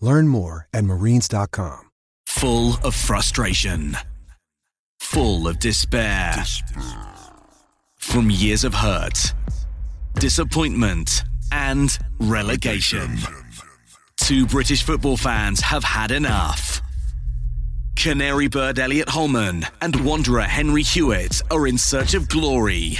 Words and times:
Learn 0.00 0.28
more 0.28 0.68
at 0.72 0.84
marines.com. 0.84 1.90
Full 2.26 2.74
of 2.84 2.94
frustration, 2.94 3.96
full 5.00 5.48
of 5.48 5.58
despair. 5.58 6.34
From 7.96 8.30
years 8.30 8.64
of 8.64 8.74
hurt, 8.74 9.34
disappointment, 10.14 11.24
and 11.50 11.98
relegation. 12.20 13.18
Two 14.18 14.46
British 14.46 14.82
football 14.82 15.16
fans 15.16 15.60
have 15.60 15.82
had 15.82 16.10
enough. 16.10 16.80
Canary 17.96 18.46
bird 18.46 18.78
Elliot 18.78 19.08
Holman 19.08 19.66
and 19.80 20.04
Wanderer 20.04 20.42
Henry 20.42 20.82
Hewitt 20.82 21.42
are 21.50 21.66
in 21.66 21.76
search 21.76 22.14
of 22.14 22.28
glory, 22.28 22.98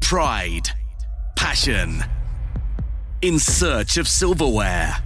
pride, 0.00 0.70
passion, 1.36 2.02
in 3.20 3.38
search 3.38 3.98
of 3.98 4.08
silverware. 4.08 4.96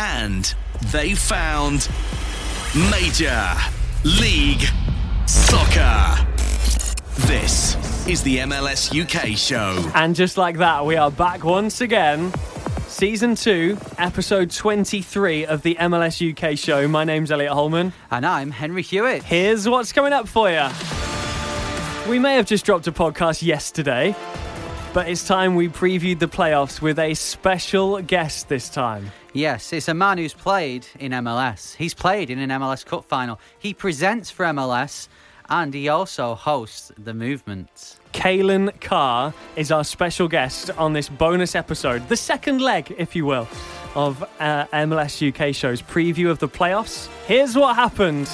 And 0.00 0.54
they 0.92 1.16
found 1.16 1.88
Major 2.88 3.52
League 4.04 4.62
Soccer. 5.26 6.24
This 7.26 7.74
is 8.06 8.22
the 8.22 8.38
MLS 8.38 8.94
UK 8.94 9.36
show. 9.36 9.90
And 9.96 10.14
just 10.14 10.38
like 10.38 10.58
that, 10.58 10.86
we 10.86 10.94
are 10.94 11.10
back 11.10 11.42
once 11.42 11.80
again. 11.80 12.32
Season 12.86 13.34
2, 13.34 13.76
episode 13.98 14.52
23 14.52 15.46
of 15.46 15.62
the 15.62 15.74
MLS 15.74 16.22
UK 16.22 16.56
show. 16.56 16.86
My 16.86 17.02
name's 17.02 17.32
Elliot 17.32 17.50
Holman. 17.50 17.92
And 18.12 18.24
I'm 18.24 18.52
Henry 18.52 18.82
Hewitt. 18.82 19.24
Here's 19.24 19.68
what's 19.68 19.92
coming 19.92 20.12
up 20.12 20.28
for 20.28 20.48
you. 20.48 20.68
We 22.08 22.20
may 22.20 22.36
have 22.36 22.46
just 22.46 22.64
dropped 22.64 22.86
a 22.86 22.92
podcast 22.92 23.42
yesterday, 23.42 24.14
but 24.94 25.08
it's 25.08 25.26
time 25.26 25.56
we 25.56 25.68
previewed 25.68 26.20
the 26.20 26.28
playoffs 26.28 26.80
with 26.80 27.00
a 27.00 27.14
special 27.14 28.00
guest 28.00 28.48
this 28.48 28.68
time. 28.68 29.10
Yes, 29.38 29.72
it's 29.72 29.86
a 29.86 29.94
man 29.94 30.18
who's 30.18 30.34
played 30.34 30.84
in 30.98 31.12
MLS. 31.12 31.76
He's 31.76 31.94
played 31.94 32.28
in 32.28 32.40
an 32.40 32.50
MLS 32.50 32.84
Cup 32.84 33.04
final. 33.04 33.38
He 33.56 33.72
presents 33.72 34.32
for 34.32 34.44
MLS 34.46 35.06
and 35.48 35.72
he 35.72 35.88
also 35.88 36.34
hosts 36.34 36.90
The 36.98 37.14
Movement. 37.14 37.98
Calen 38.12 38.80
Carr 38.80 39.32
is 39.54 39.70
our 39.70 39.84
special 39.84 40.26
guest 40.26 40.70
on 40.70 40.92
this 40.92 41.08
bonus 41.08 41.54
episode, 41.54 42.08
the 42.08 42.16
second 42.16 42.60
leg, 42.60 42.92
if 42.98 43.14
you 43.14 43.26
will, 43.26 43.46
of 43.94 44.24
uh, 44.40 44.64
MLS 44.72 45.22
UK 45.22 45.54
show's 45.54 45.82
preview 45.82 46.30
of 46.30 46.40
the 46.40 46.48
playoffs. 46.48 47.06
Here's 47.28 47.54
what 47.54 47.76
happened. 47.76 48.28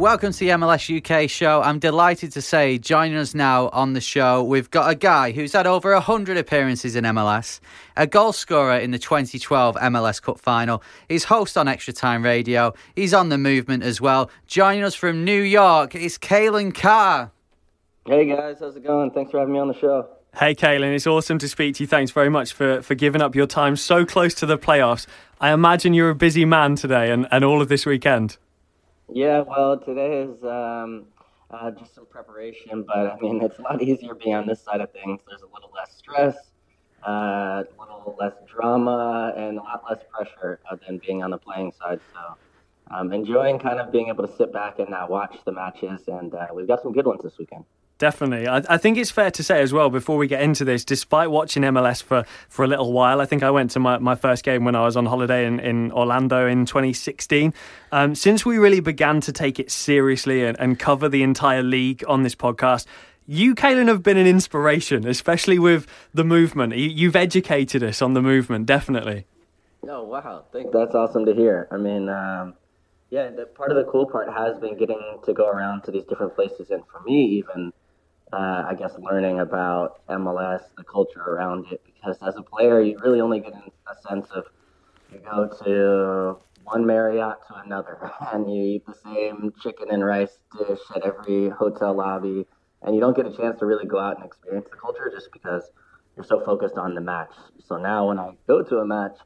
Welcome 0.00 0.32
to 0.32 0.38
the 0.38 0.48
MLS 0.48 0.88
UK 0.88 1.28
show. 1.28 1.60
I'm 1.60 1.78
delighted 1.78 2.32
to 2.32 2.40
say, 2.40 2.78
joining 2.78 3.18
us 3.18 3.34
now 3.34 3.68
on 3.68 3.92
the 3.92 4.00
show, 4.00 4.42
we've 4.42 4.70
got 4.70 4.90
a 4.90 4.94
guy 4.94 5.30
who's 5.30 5.52
had 5.52 5.66
over 5.66 5.92
100 5.92 6.38
appearances 6.38 6.96
in 6.96 7.04
MLS, 7.04 7.60
a 7.98 8.06
goal 8.06 8.32
scorer 8.32 8.78
in 8.78 8.92
the 8.92 8.98
2012 8.98 9.76
MLS 9.76 10.22
Cup 10.22 10.40
final. 10.40 10.82
He's 11.06 11.24
host 11.24 11.58
on 11.58 11.68
Extra 11.68 11.92
Time 11.92 12.24
Radio. 12.24 12.72
He's 12.96 13.12
on 13.12 13.28
the 13.28 13.36
movement 13.36 13.82
as 13.82 14.00
well. 14.00 14.30
Joining 14.46 14.84
us 14.84 14.94
from 14.94 15.22
New 15.22 15.42
York 15.42 15.94
is 15.94 16.16
Calen 16.16 16.74
Carr. 16.74 17.30
Hey 18.06 18.24
guys, 18.24 18.56
how's 18.58 18.76
it 18.76 18.82
going? 18.82 19.10
Thanks 19.10 19.32
for 19.32 19.38
having 19.38 19.52
me 19.52 19.60
on 19.60 19.68
the 19.68 19.78
show. 19.78 20.08
Hey, 20.34 20.54
Calen, 20.54 20.94
it's 20.94 21.06
awesome 21.06 21.36
to 21.40 21.46
speak 21.46 21.74
to 21.74 21.82
you. 21.82 21.86
Thanks 21.86 22.10
very 22.10 22.30
much 22.30 22.54
for, 22.54 22.80
for 22.80 22.94
giving 22.94 23.20
up 23.20 23.34
your 23.34 23.46
time 23.46 23.76
so 23.76 24.06
close 24.06 24.32
to 24.36 24.46
the 24.46 24.56
playoffs. 24.56 25.06
I 25.42 25.52
imagine 25.52 25.92
you're 25.92 26.08
a 26.08 26.14
busy 26.14 26.46
man 26.46 26.76
today 26.76 27.10
and, 27.10 27.28
and 27.30 27.44
all 27.44 27.60
of 27.60 27.68
this 27.68 27.84
weekend. 27.84 28.38
Yeah, 29.12 29.40
well, 29.40 29.78
today 29.78 30.22
is 30.22 30.44
um, 30.44 31.06
uh, 31.50 31.72
just 31.72 31.94
some 31.94 32.06
preparation, 32.06 32.84
but 32.86 32.96
I 32.96 33.16
mean, 33.20 33.42
it's 33.42 33.58
a 33.58 33.62
lot 33.62 33.82
easier 33.82 34.14
being 34.14 34.34
on 34.34 34.46
this 34.46 34.62
side 34.62 34.80
of 34.80 34.92
things. 34.92 35.20
There's 35.28 35.42
a 35.42 35.52
little 35.52 35.70
less 35.74 35.96
stress, 35.96 36.36
uh, 37.06 37.64
a 37.64 37.64
little 37.80 38.16
less 38.20 38.34
drama, 38.48 39.32
and 39.36 39.58
a 39.58 39.62
lot 39.62 39.82
less 39.88 40.00
pressure 40.12 40.60
uh, 40.70 40.76
than 40.86 41.00
being 41.04 41.24
on 41.24 41.30
the 41.30 41.38
playing 41.38 41.72
side. 41.72 42.00
So 42.12 42.36
I'm 42.88 43.12
enjoying 43.12 43.58
kind 43.58 43.80
of 43.80 43.90
being 43.90 44.08
able 44.08 44.26
to 44.26 44.36
sit 44.36 44.52
back 44.52 44.78
and 44.78 44.94
uh, 44.94 45.06
watch 45.08 45.38
the 45.44 45.52
matches, 45.52 46.02
and 46.06 46.32
uh, 46.34 46.46
we've 46.54 46.68
got 46.68 46.80
some 46.82 46.92
good 46.92 47.06
ones 47.06 47.22
this 47.24 47.36
weekend. 47.36 47.64
Definitely. 48.00 48.48
I, 48.48 48.62
I, 48.66 48.78
think 48.78 48.96
it's 48.96 49.10
fair 49.10 49.30
to 49.30 49.42
say 49.42 49.60
as 49.60 49.74
well, 49.74 49.90
before 49.90 50.16
we 50.16 50.26
get 50.26 50.40
into 50.40 50.64
this, 50.64 50.86
despite 50.86 51.30
watching 51.30 51.64
MLS 51.64 52.02
for, 52.02 52.24
for 52.48 52.64
a 52.64 52.66
little 52.66 52.94
while, 52.94 53.20
I 53.20 53.26
think 53.26 53.42
I 53.42 53.50
went 53.50 53.72
to 53.72 53.78
my, 53.78 53.98
my 53.98 54.14
first 54.14 54.42
game 54.42 54.64
when 54.64 54.74
I 54.74 54.86
was 54.86 54.96
on 54.96 55.04
holiday 55.04 55.44
in, 55.44 55.60
in 55.60 55.92
Orlando 55.92 56.46
in 56.46 56.64
2016. 56.64 57.52
Um, 57.92 58.14
since 58.14 58.46
we 58.46 58.56
really 58.56 58.80
began 58.80 59.20
to 59.20 59.32
take 59.32 59.60
it 59.60 59.70
seriously 59.70 60.46
and, 60.46 60.58
and 60.58 60.78
cover 60.78 61.10
the 61.10 61.22
entire 61.22 61.62
league 61.62 62.02
on 62.08 62.22
this 62.22 62.34
podcast, 62.34 62.86
you, 63.26 63.54
Calen, 63.54 63.88
have 63.88 64.02
been 64.02 64.16
an 64.16 64.26
inspiration, 64.26 65.06
especially 65.06 65.58
with 65.58 65.86
the 66.14 66.24
movement. 66.24 66.74
You, 66.74 67.08
have 67.08 67.16
educated 67.16 67.82
us 67.82 68.00
on 68.00 68.14
the 68.14 68.22
movement, 68.22 68.64
definitely. 68.64 69.26
Oh, 69.86 70.04
wow. 70.04 70.44
I 70.48 70.52
think 70.52 70.72
that's 70.72 70.94
awesome 70.94 71.26
to 71.26 71.34
hear. 71.34 71.68
I 71.70 71.76
mean, 71.76 72.08
um, 72.08 72.54
yeah, 73.10 73.28
the, 73.28 73.44
part 73.44 73.70
of 73.70 73.76
the 73.76 73.84
cool 73.84 74.06
part 74.06 74.32
has 74.32 74.58
been 74.58 74.78
getting 74.78 75.18
to 75.22 75.34
go 75.34 75.50
around 75.50 75.82
to 75.82 75.90
these 75.90 76.04
different 76.04 76.34
places. 76.34 76.70
And 76.70 76.82
for 76.90 77.02
me, 77.02 77.24
even, 77.44 77.74
uh, 78.32 78.64
I 78.68 78.74
guess, 78.78 78.92
learning 78.98 79.40
about 79.40 80.06
MLS, 80.08 80.62
the 80.76 80.84
culture 80.84 81.20
around 81.20 81.66
it, 81.72 81.82
because 81.84 82.18
as 82.26 82.36
a 82.36 82.42
player, 82.42 82.80
you 82.80 82.98
really 83.02 83.20
only 83.20 83.40
get 83.40 83.52
a 83.54 84.08
sense 84.08 84.30
of 84.30 84.44
you 85.12 85.18
go 85.18 85.48
to 85.64 86.38
one 86.64 86.86
Marriott 86.86 87.38
to 87.48 87.56
another, 87.64 88.12
and 88.32 88.52
you 88.52 88.62
eat 88.62 88.86
the 88.86 88.94
same 88.94 89.52
chicken 89.62 89.88
and 89.90 90.04
rice 90.04 90.38
dish 90.56 90.80
at 90.94 91.02
every 91.02 91.48
hotel 91.48 91.94
lobby, 91.94 92.46
and 92.82 92.94
you 92.94 93.00
don't 93.00 93.16
get 93.16 93.26
a 93.26 93.36
chance 93.36 93.58
to 93.58 93.66
really 93.66 93.86
go 93.86 93.98
out 93.98 94.16
and 94.16 94.24
experience 94.24 94.66
the 94.70 94.76
culture 94.76 95.10
just 95.12 95.32
because 95.32 95.70
you're 96.16 96.24
so 96.24 96.44
focused 96.44 96.76
on 96.76 96.94
the 96.94 97.00
match. 97.00 97.32
So 97.66 97.76
now, 97.76 98.08
when 98.08 98.18
I 98.18 98.32
go 98.46 98.62
to 98.62 98.78
a 98.78 98.86
match, 98.86 99.16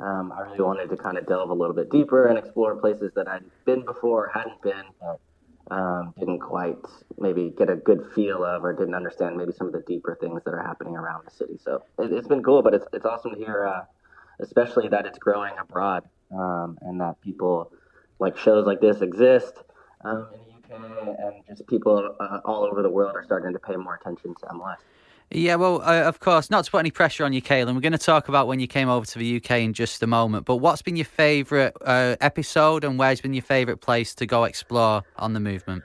um, 0.00 0.32
I 0.32 0.42
really 0.42 0.60
wanted 0.60 0.90
to 0.90 0.96
kind 0.96 1.18
of 1.18 1.26
delve 1.26 1.50
a 1.50 1.54
little 1.54 1.74
bit 1.74 1.90
deeper 1.90 2.26
and 2.26 2.38
explore 2.38 2.76
places 2.76 3.12
that 3.14 3.28
I'd 3.28 3.44
been 3.64 3.84
before, 3.84 4.30
hadn't 4.32 4.62
been, 4.62 4.84
but 5.00 5.20
um, 5.70 6.14
didn't 6.18 6.40
quite 6.40 6.78
maybe 7.18 7.52
get 7.56 7.68
a 7.68 7.76
good 7.76 8.10
feel 8.14 8.44
of 8.44 8.64
or 8.64 8.72
didn't 8.72 8.94
understand 8.94 9.36
maybe 9.36 9.52
some 9.52 9.66
of 9.66 9.72
the 9.72 9.82
deeper 9.86 10.16
things 10.20 10.42
that 10.44 10.54
are 10.54 10.62
happening 10.62 10.96
around 10.96 11.24
the 11.26 11.30
city. 11.30 11.58
So 11.62 11.82
it, 11.98 12.10
has 12.10 12.26
been 12.26 12.42
cool, 12.42 12.62
but 12.62 12.74
it's, 12.74 12.86
it's 12.92 13.04
awesome 13.04 13.32
to 13.32 13.36
hear, 13.36 13.66
uh, 13.66 13.84
especially 14.40 14.88
that 14.88 15.06
it's 15.06 15.18
growing 15.18 15.52
abroad 15.60 16.04
um, 16.32 16.78
and 16.82 17.00
that 17.00 17.20
people 17.20 17.72
like 18.18 18.36
shows 18.36 18.66
like 18.66 18.80
this 18.80 19.00
exist 19.02 19.54
um, 20.04 20.28
in 20.70 20.82
the 20.82 20.86
UK 20.86 21.16
and 21.18 21.34
just 21.48 21.66
people 21.66 22.14
uh, 22.18 22.40
all 22.44 22.64
over 22.64 22.82
the 22.82 22.90
world 22.90 23.14
are 23.14 23.24
starting 23.24 23.52
to 23.52 23.58
pay 23.58 23.76
more 23.76 23.94
attention 23.94 24.34
to 24.34 24.46
MLS. 24.46 24.76
Yeah, 25.30 25.56
well, 25.56 25.82
uh, 25.82 26.04
of 26.04 26.20
course, 26.20 26.50
not 26.50 26.64
to 26.64 26.70
put 26.70 26.78
any 26.78 26.90
pressure 26.90 27.24
on 27.24 27.34
you, 27.34 27.42
Calen. 27.42 27.74
We're 27.74 27.80
going 27.80 27.92
to 27.92 27.98
talk 27.98 28.28
about 28.28 28.46
when 28.46 28.60
you 28.60 28.66
came 28.66 28.88
over 28.88 29.04
to 29.04 29.18
the 29.18 29.36
UK 29.36 29.50
in 29.58 29.74
just 29.74 30.02
a 30.02 30.06
moment. 30.06 30.46
But 30.46 30.56
what's 30.56 30.80
been 30.80 30.96
your 30.96 31.04
favourite 31.04 31.74
uh, 31.82 32.16
episode, 32.22 32.82
and 32.82 32.98
where's 32.98 33.20
been 33.20 33.34
your 33.34 33.42
favourite 33.42 33.82
place 33.82 34.14
to 34.16 34.26
go 34.26 34.44
explore 34.44 35.02
on 35.16 35.34
the 35.34 35.40
movement? 35.40 35.82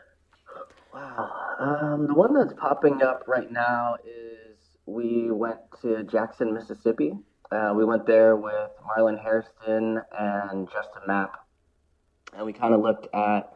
Wow, 0.94 1.30
um, 1.60 2.08
the 2.08 2.14
one 2.14 2.34
that's 2.34 2.54
popping 2.54 3.02
up 3.02 3.26
right 3.28 3.52
now 3.52 3.96
is 4.06 4.56
we 4.86 5.30
went 5.30 5.60
to 5.82 6.04
Jackson, 6.06 6.54
Mississippi. 6.54 7.14
Uh, 7.52 7.74
we 7.76 7.84
went 7.84 8.06
there 8.06 8.38
with 8.38 8.72
Marlon 8.88 9.22
Hairston 9.22 10.02
and 10.18 10.70
Justin 10.72 11.02
Mapp, 11.06 11.46
and 12.34 12.46
we 12.46 12.54
kind 12.54 12.74
of 12.74 12.80
looked 12.80 13.14
at 13.14 13.54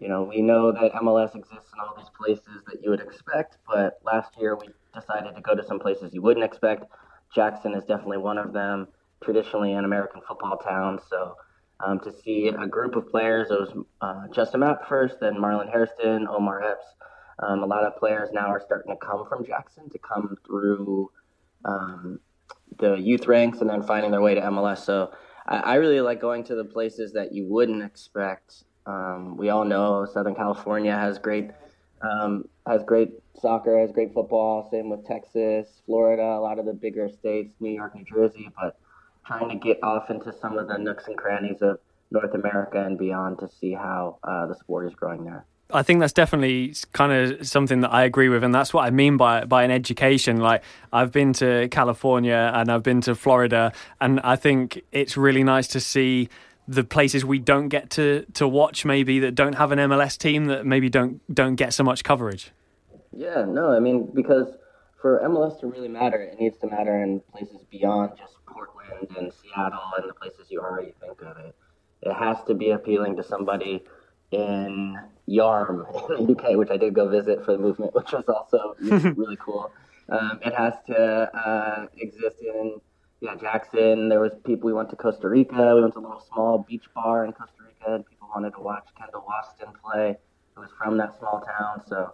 you 0.00 0.08
know, 0.08 0.24
we 0.24 0.42
know 0.42 0.72
that 0.72 0.92
MLS 0.94 1.36
exists 1.36 1.70
in 1.72 1.80
all 1.80 1.94
these 1.96 2.10
places 2.18 2.62
that 2.66 2.82
you 2.82 2.90
would 2.90 3.00
expect, 3.00 3.58
but 3.66 4.00
last 4.04 4.36
year 4.36 4.56
we 4.56 4.66
decided 4.94 5.34
to 5.34 5.40
go 5.42 5.54
to 5.54 5.64
some 5.64 5.78
places 5.78 6.14
you 6.14 6.22
wouldn't 6.22 6.44
expect. 6.44 6.84
Jackson 7.34 7.74
is 7.74 7.84
definitely 7.84 8.18
one 8.18 8.38
of 8.38 8.52
them, 8.52 8.88
traditionally 9.22 9.72
an 9.72 9.84
American 9.84 10.20
football 10.26 10.56
town. 10.56 11.00
So 11.08 11.36
um, 11.84 12.00
to 12.00 12.12
see 12.12 12.48
a 12.48 12.66
group 12.66 12.96
of 12.96 13.08
players, 13.10 13.50
it 13.50 13.60
was 13.60 13.84
uh, 14.00 14.28
Justin 14.32 14.60
Mapp 14.60 14.88
first, 14.88 15.20
then 15.20 15.34
Marlon 15.34 15.70
Hairston, 15.70 16.26
Omar 16.28 16.62
Epps. 16.62 16.86
Um, 17.40 17.62
a 17.64 17.66
lot 17.66 17.82
of 17.82 17.96
players 17.96 18.30
now 18.32 18.46
are 18.46 18.60
starting 18.64 18.92
to 18.92 18.98
come 19.04 19.26
from 19.28 19.44
Jackson 19.44 19.90
to 19.90 19.98
come 19.98 20.36
through 20.46 21.10
um, 21.64 22.20
the 22.78 22.94
youth 22.94 23.26
ranks 23.26 23.60
and 23.60 23.68
then 23.68 23.82
finding 23.82 24.12
their 24.12 24.20
way 24.20 24.34
to 24.34 24.40
MLS. 24.42 24.78
So 24.78 25.10
I, 25.46 25.56
I 25.56 25.74
really 25.74 26.00
like 26.00 26.20
going 26.20 26.44
to 26.44 26.54
the 26.54 26.64
places 26.64 27.12
that 27.14 27.32
you 27.32 27.46
wouldn't 27.48 27.82
expect 27.82 28.64
um, 28.86 29.36
we 29.36 29.48
all 29.48 29.64
know 29.64 30.04
Southern 30.04 30.34
California 30.34 30.92
has 30.92 31.18
great 31.18 31.50
um, 32.04 32.48
has 32.66 32.82
great 32.84 33.10
soccer, 33.40 33.78
has 33.80 33.92
great 33.92 34.12
football. 34.14 34.68
Same 34.70 34.90
with 34.90 35.06
Texas, 35.06 35.68
Florida, 35.86 36.22
a 36.22 36.40
lot 36.40 36.58
of 36.58 36.66
the 36.66 36.72
bigger 36.72 37.08
states, 37.08 37.54
New 37.60 37.70
York, 37.70 37.94
New 37.94 38.04
Jersey. 38.04 38.48
But 38.60 38.78
trying 39.26 39.48
to 39.48 39.56
get 39.56 39.82
off 39.82 40.10
into 40.10 40.32
some 40.32 40.58
of 40.58 40.68
the 40.68 40.78
nooks 40.78 41.06
and 41.06 41.16
crannies 41.16 41.62
of 41.62 41.78
North 42.10 42.34
America 42.34 42.84
and 42.84 42.98
beyond 42.98 43.38
to 43.40 43.48
see 43.48 43.72
how 43.72 44.18
uh, 44.24 44.46
the 44.46 44.54
sport 44.54 44.86
is 44.86 44.94
growing 44.94 45.24
there. 45.24 45.46
I 45.72 45.82
think 45.82 46.00
that's 46.00 46.12
definitely 46.12 46.74
kind 46.92 47.12
of 47.12 47.46
something 47.48 47.80
that 47.80 47.92
I 47.92 48.04
agree 48.04 48.28
with, 48.28 48.44
and 48.44 48.54
that's 48.54 48.74
what 48.74 48.84
I 48.84 48.90
mean 48.90 49.16
by 49.16 49.44
by 49.44 49.64
an 49.64 49.70
education. 49.70 50.36
Like 50.36 50.62
I've 50.92 51.10
been 51.10 51.32
to 51.34 51.68
California 51.68 52.52
and 52.54 52.70
I've 52.70 52.82
been 52.82 53.00
to 53.02 53.14
Florida, 53.14 53.72
and 54.00 54.20
I 54.20 54.36
think 54.36 54.82
it's 54.92 55.16
really 55.16 55.42
nice 55.42 55.66
to 55.68 55.80
see 55.80 56.28
the 56.66 56.84
places 56.84 57.24
we 57.24 57.38
don't 57.38 57.68
get 57.68 57.90
to 57.90 58.24
to 58.34 58.48
watch 58.48 58.84
maybe 58.84 59.18
that 59.20 59.34
don't 59.34 59.54
have 59.54 59.72
an 59.72 59.78
MLS 59.78 60.16
team 60.16 60.46
that 60.46 60.64
maybe 60.64 60.88
don't 60.88 61.20
don't 61.32 61.56
get 61.56 61.74
so 61.74 61.84
much 61.84 62.04
coverage. 62.04 62.52
Yeah, 63.12 63.44
no, 63.46 63.70
I 63.70 63.80
mean 63.80 64.10
because 64.14 64.56
for 65.00 65.20
MLS 65.20 65.60
to 65.60 65.66
really 65.66 65.88
matter, 65.88 66.16
it 66.22 66.40
needs 66.40 66.56
to 66.58 66.66
matter 66.66 67.02
in 67.02 67.20
places 67.30 67.64
beyond 67.70 68.12
just 68.18 68.34
Portland 68.46 69.08
and 69.18 69.32
Seattle 69.32 69.80
and 69.98 70.08
the 70.08 70.14
places 70.14 70.46
you 70.50 70.60
already 70.60 70.94
think 71.00 71.20
of 71.20 71.36
it. 71.36 71.54
It 72.02 72.14
has 72.14 72.38
to 72.46 72.54
be 72.54 72.70
appealing 72.70 73.16
to 73.16 73.22
somebody 73.22 73.84
in 74.30 74.98
Yarm 75.28 75.84
in 76.18 76.26
the 76.26 76.32
UK, 76.32 76.56
which 76.56 76.70
I 76.70 76.76
did 76.76 76.94
go 76.94 77.08
visit 77.08 77.44
for 77.44 77.52
the 77.52 77.58
movement, 77.58 77.94
which 77.98 78.12
was 78.12 78.24
also 78.28 78.76
really 78.80 79.36
cool. 79.36 79.70
Um, 80.08 80.40
it 80.44 80.54
has 80.54 80.74
to 80.86 80.96
uh, 80.96 81.86
exist 81.96 82.36
in 82.40 82.80
yeah, 83.24 83.34
Jackson. 83.36 84.10
There 84.10 84.20
was 84.20 84.32
people. 84.44 84.66
We 84.66 84.74
went 84.74 84.90
to 84.90 84.96
Costa 84.96 85.28
Rica. 85.28 85.74
We 85.74 85.80
went 85.80 85.94
to 85.94 86.00
a 86.00 86.02
little 86.02 86.24
small 86.32 86.58
beach 86.58 86.84
bar 86.94 87.24
in 87.24 87.32
Costa 87.32 87.56
Rica, 87.66 87.94
and 87.94 88.06
people 88.06 88.28
wanted 88.34 88.50
to 88.50 88.60
watch 88.60 88.86
Kendall 88.98 89.26
Waston 89.26 89.72
play. 89.82 90.18
Who 90.54 90.60
was 90.60 90.70
from 90.76 90.98
that 90.98 91.18
small 91.18 91.40
town. 91.40 91.82
So 91.88 92.12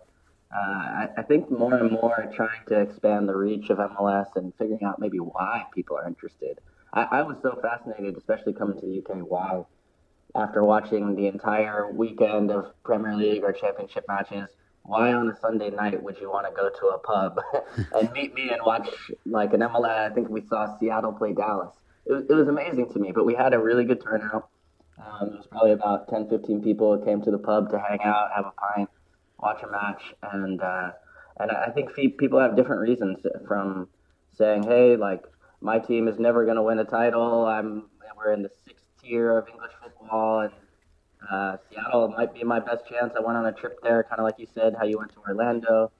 uh, 0.54 0.56
I, 0.56 1.08
I 1.18 1.22
think 1.22 1.50
more 1.50 1.74
and 1.74 1.90
more 1.90 2.30
trying 2.34 2.64
to 2.68 2.80
expand 2.80 3.28
the 3.28 3.36
reach 3.36 3.70
of 3.70 3.78
MLS 3.78 4.36
and 4.36 4.54
figuring 4.56 4.84
out 4.84 5.00
maybe 5.00 5.18
why 5.18 5.64
people 5.74 5.96
are 5.96 6.06
interested. 6.06 6.60
I, 6.92 7.02
I 7.02 7.22
was 7.22 7.36
so 7.42 7.58
fascinated, 7.60 8.16
especially 8.16 8.52
coming 8.52 8.78
to 8.80 8.86
the 8.86 8.98
UK, 8.98 9.18
why 9.28 9.64
after 10.36 10.62
watching 10.62 11.16
the 11.16 11.26
entire 11.26 11.90
weekend 11.90 12.52
of 12.52 12.66
Premier 12.84 13.16
League 13.16 13.42
or 13.42 13.52
Championship 13.52 14.04
matches 14.06 14.48
why 14.82 15.12
on 15.12 15.28
a 15.28 15.36
Sunday 15.40 15.70
night 15.70 16.02
would 16.02 16.18
you 16.20 16.30
want 16.30 16.46
to 16.46 16.52
go 16.52 16.68
to 16.68 16.86
a 16.88 16.98
pub 16.98 17.40
and 17.94 18.10
meet 18.12 18.34
me 18.34 18.50
and 18.50 18.60
watch 18.64 18.88
like 19.26 19.52
an 19.52 19.60
MLS? 19.60 20.10
I 20.10 20.14
think 20.14 20.28
we 20.28 20.40
saw 20.40 20.78
Seattle 20.78 21.12
play 21.12 21.32
Dallas. 21.32 21.74
It 22.06 22.12
was, 22.12 22.24
it 22.28 22.34
was 22.34 22.48
amazing 22.48 22.92
to 22.92 22.98
me, 22.98 23.12
but 23.12 23.24
we 23.24 23.34
had 23.34 23.54
a 23.54 23.58
really 23.58 23.84
good 23.84 24.02
turnout. 24.02 24.48
Um, 24.98 25.28
it 25.28 25.36
was 25.36 25.46
probably 25.46 25.72
about 25.72 26.08
10, 26.08 26.28
15 26.28 26.62
people 26.62 26.98
came 26.98 27.22
to 27.22 27.30
the 27.30 27.38
pub 27.38 27.70
to 27.70 27.78
hang 27.78 28.00
out, 28.02 28.30
have 28.34 28.46
a 28.46 28.52
pint, 28.74 28.90
watch 29.38 29.62
a 29.62 29.70
match, 29.70 30.02
and 30.32 30.60
uh, 30.60 30.90
and 31.38 31.50
I 31.50 31.70
think 31.70 31.94
people 31.94 32.38
have 32.38 32.54
different 32.54 32.82
reasons 32.82 33.18
from 33.48 33.88
saying, 34.36 34.64
hey, 34.64 34.96
like 34.96 35.24
my 35.62 35.78
team 35.78 36.06
is 36.06 36.18
never 36.18 36.44
going 36.44 36.56
to 36.56 36.62
win 36.62 36.78
a 36.78 36.84
title. 36.84 37.46
I'm 37.46 37.84
we're 38.20 38.32
in 38.32 38.42
the 38.42 38.50
sixth 38.66 38.84
tier 39.02 39.38
of 39.38 39.48
English 39.48 39.72
football, 39.82 40.40
and 40.40 40.52
uh, 41.28 41.56
Seattle 41.70 42.08
might 42.08 42.32
be 42.34 42.44
my 42.44 42.60
best 42.60 42.88
chance. 42.88 43.12
I 43.16 43.20
went 43.20 43.36
on 43.36 43.46
a 43.46 43.52
trip 43.52 43.80
there, 43.82 44.02
kind 44.04 44.20
of 44.20 44.24
like 44.24 44.38
you 44.38 44.46
said, 44.52 44.74
how 44.78 44.84
you 44.84 44.98
went 44.98 45.12
to 45.12 45.20
Orlando, 45.20 45.90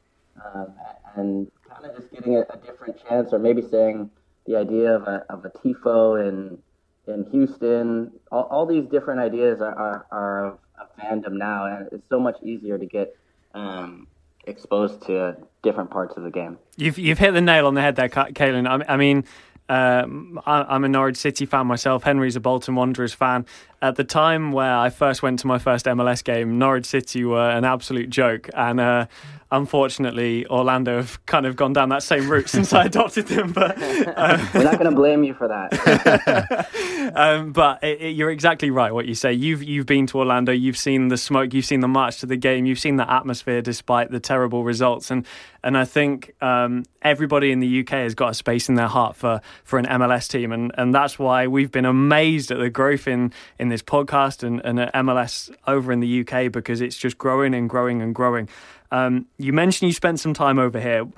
um, 0.44 0.72
and 1.17 1.50
kind 1.69 1.87
of 1.87 1.96
just 1.96 2.12
getting 2.12 2.37
a, 2.37 2.40
a, 2.40 2.56
different 2.64 2.96
chance, 3.06 3.32
or 3.32 3.38
maybe 3.38 3.62
saying 3.62 4.11
the 4.46 4.56
idea 4.56 4.94
of 4.94 5.02
a, 5.02 5.25
of 5.28 5.44
a 5.44 5.50
TIFO 5.50 6.28
in 6.28 6.58
in 7.06 7.25
Houston. 7.31 8.12
All, 8.31 8.44
all 8.44 8.67
these 8.67 8.87
different 8.87 9.20
ideas 9.20 9.61
are, 9.61 9.75
are, 9.75 10.06
are 10.11 10.46
of, 10.46 10.58
fandom 10.99 11.32
now, 11.32 11.66
and 11.66 11.88
it's 11.93 12.08
so 12.08 12.19
much 12.19 12.37
easier 12.43 12.78
to 12.78 12.87
get 12.87 13.16
um, 13.55 14.06
exposed 14.46 15.02
to 15.06 15.37
different 15.62 15.90
parts 15.90 16.16
of 16.16 16.23
the 16.23 16.31
game. 16.31 16.58
You've 16.76 16.99
you've 16.99 17.19
hit 17.19 17.32
the 17.32 17.40
nail 17.40 17.66
on 17.66 17.75
the 17.75 17.81
head 17.82 17.96
there, 17.96 18.08
Calen. 18.08 18.66
I, 18.66 18.94
I 18.94 18.96
mean. 18.96 19.25
Um, 19.69 20.40
I, 20.46 20.75
am 20.75 20.82
a 20.82 20.88
Norwich 20.88 21.16
City 21.16 21.46
fan 21.46 21.69
myself. 21.69 22.02
Henry's 22.02 22.34
a 22.34 22.40
Bolton 22.40 22.75
Wanderers 22.75 23.14
fan. 23.14 23.46
At 23.82 23.96
the 23.96 24.04
time 24.04 24.52
where 24.52 24.76
I 24.76 24.90
first 24.90 25.22
went 25.22 25.38
to 25.38 25.46
my 25.46 25.58
first 25.58 25.86
MLS 25.86 26.22
game, 26.22 26.58
Norwich 26.58 26.84
City 26.84 27.24
were 27.24 27.48
an 27.50 27.64
absolute 27.64 28.10
joke, 28.10 28.50
and 28.54 28.78
uh, 28.78 29.06
unfortunately, 29.52 30.46
Orlando 30.46 30.96
have 30.96 31.24
kind 31.26 31.46
of 31.46 31.56
gone 31.56 31.72
down 31.72 31.88
that 31.88 32.02
same 32.02 32.28
route 32.30 32.48
since 32.48 32.72
I 32.72 32.84
adopted 32.84 33.26
them. 33.28 33.52
But 33.52 33.80
uh, 33.80 34.46
we're 34.54 34.64
not 34.64 34.78
going 34.78 34.90
to 34.90 34.96
blame 34.96 35.24
you 35.24 35.34
for 35.34 35.48
that. 35.48 37.12
um, 37.14 37.52
but 37.52 37.82
it, 37.82 38.00
it, 38.00 38.10
you're 38.10 38.30
exactly 38.30 38.70
right. 38.70 38.92
What 38.92 39.06
you 39.06 39.14
say. 39.14 39.32
You've 39.32 39.62
you've 39.62 39.86
been 39.86 40.06
to 40.08 40.18
Orlando. 40.18 40.52
You've 40.52 40.78
seen 40.78 41.08
the 41.08 41.16
smoke. 41.16 41.52
You've 41.54 41.64
seen 41.64 41.80
the 41.80 41.88
march 41.88 42.20
to 42.20 42.26
the 42.26 42.36
game. 42.36 42.66
You've 42.66 42.78
seen 42.78 42.96
the 42.96 43.10
atmosphere 43.10 43.62
despite 43.62 44.10
the 44.10 44.20
terrible 44.20 44.64
results. 44.64 45.10
And 45.10 45.26
and 45.62 45.76
I 45.76 45.84
think 45.84 46.34
um, 46.40 46.84
everybody 47.02 47.52
in 47.52 47.60
the 47.60 47.80
UK 47.80 47.90
has 47.90 48.14
got 48.14 48.30
a 48.30 48.34
space 48.34 48.68
in 48.68 48.76
their 48.76 48.88
heart 48.88 49.16
for 49.16 49.40
for 49.64 49.78
an 49.78 49.86
MLS 49.86 50.28
team. 50.28 50.52
And 50.52 50.72
and 50.76 50.94
that's 50.94 51.18
why 51.18 51.46
we've 51.46 51.70
been 51.70 51.84
amazed 51.84 52.50
at 52.50 52.58
the 52.58 52.70
growth 52.70 53.08
in 53.08 53.32
in 53.58 53.68
this 53.70 53.82
podcast 53.82 54.42
and, 54.42 54.61
and 54.64 54.78
MLS 54.78 55.54
over 55.66 55.90
in 55.92 56.00
the 56.00 56.21
UK 56.21 56.52
because 56.52 56.80
it's 56.80 56.97
just 56.97 57.18
growing 57.18 57.54
and 57.54 57.68
growing 57.68 58.02
and 58.02 58.14
growing. 58.14 58.49
Um, 58.90 59.26
you 59.38 59.52
mentioned 59.52 59.88
you 59.88 59.94
spent 59.94 60.21
some 60.21 60.35
time 60.35 60.59
over 60.59 60.80
here. 60.80 61.09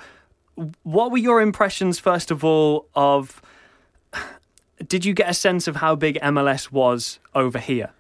What 0.83 1.11
were 1.11 1.19
your 1.19 1.41
impressions, 1.41 1.99
first 1.99 2.31
of 2.31 2.45
all, 2.45 2.87
of? 2.95 3.43
Did 4.87 5.05
you 5.05 5.15
get 5.15 5.31
a 5.31 5.35
sense 5.35 5.69
of 5.69 5.77
how 5.77 5.95
big 5.95 6.19
MLS 6.21 6.71
was 6.71 7.19
over 7.35 7.59
here? 7.59 7.91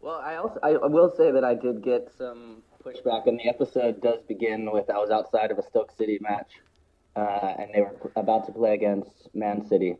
Well, 0.00 0.20
I 0.24 0.36
also 0.36 0.60
I 0.62 0.86
will 0.86 1.10
say 1.10 1.32
that 1.32 1.44
I 1.44 1.54
did 1.54 1.82
get 1.82 2.12
some 2.16 2.62
pushback, 2.84 3.26
and 3.26 3.38
the 3.38 3.48
episode 3.48 4.00
does 4.00 4.22
begin 4.22 4.70
with 4.70 4.88
I 4.88 4.98
was 4.98 5.10
outside 5.10 5.50
of 5.50 5.58
a 5.58 5.62
Stoke 5.62 5.90
City 5.90 6.18
match, 6.20 6.60
uh, 7.16 7.54
and 7.58 7.70
they 7.74 7.80
were 7.80 7.96
about 8.14 8.46
to 8.46 8.52
play 8.52 8.74
against 8.74 9.34
Man 9.34 9.66
City, 9.66 9.96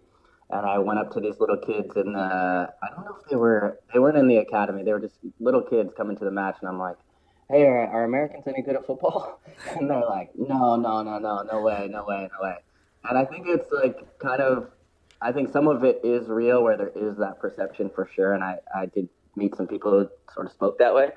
and 0.51 0.67
I 0.67 0.79
went 0.79 0.99
up 0.99 1.13
to 1.13 1.21
these 1.21 1.41
little 1.41 1.57
kids, 1.57 1.97
and 1.97 2.17
I 2.17 2.69
don't 2.95 3.05
know 3.05 3.17
if 3.21 3.29
they 3.29 3.37
were 3.37 3.79
they 3.93 3.99
weren't 3.99 4.17
in 4.17 4.29
the 4.29 4.39
academy, 4.39 4.83
they 4.83 4.93
were 4.93 5.01
just 5.01 5.17
little 5.41 5.63
kids 5.63 5.93
coming 5.97 6.17
to 6.19 6.25
the 6.25 6.31
match, 6.31 6.57
and 6.61 6.69
I'm 6.69 6.79
like, 6.79 6.97
hey, 7.49 7.63
are, 7.63 7.87
are 7.87 8.05
Americans 8.05 8.45
any 8.47 8.63
good 8.63 8.77
at 8.77 8.87
football? 8.87 9.41
And 9.77 9.89
they're 9.89 10.01
like, 10.01 10.31
no, 10.37 10.77
no, 10.77 11.03
no, 11.03 11.19
no, 11.19 11.43
no 11.43 11.61
way, 11.61 11.89
no 11.91 12.05
way, 12.05 12.29
no 12.31 12.47
way. 12.47 12.57
And 13.09 13.17
I 13.17 13.25
think 13.25 13.47
it's 13.49 13.71
like 13.73 13.97
kind 14.19 14.43
of, 14.43 14.69
I 15.21 15.33
think 15.33 15.51
some 15.51 15.67
of 15.67 15.83
it 15.83 16.01
is 16.05 16.29
real 16.29 16.63
where 16.63 16.77
there 16.77 16.93
is 16.95 17.17
that 17.19 17.41
perception 17.41 17.91
for 17.95 18.09
sure. 18.15 18.35
And 18.35 18.45
I, 18.45 18.59
I 18.75 18.87
did 18.87 19.09
meet 19.35 19.57
some 19.57 19.67
people 19.67 19.93
who 19.93 20.09
sort 20.33 20.47
of 20.47 20.53
spoke 20.53 20.79
that 20.79 20.95
way. 20.95 21.11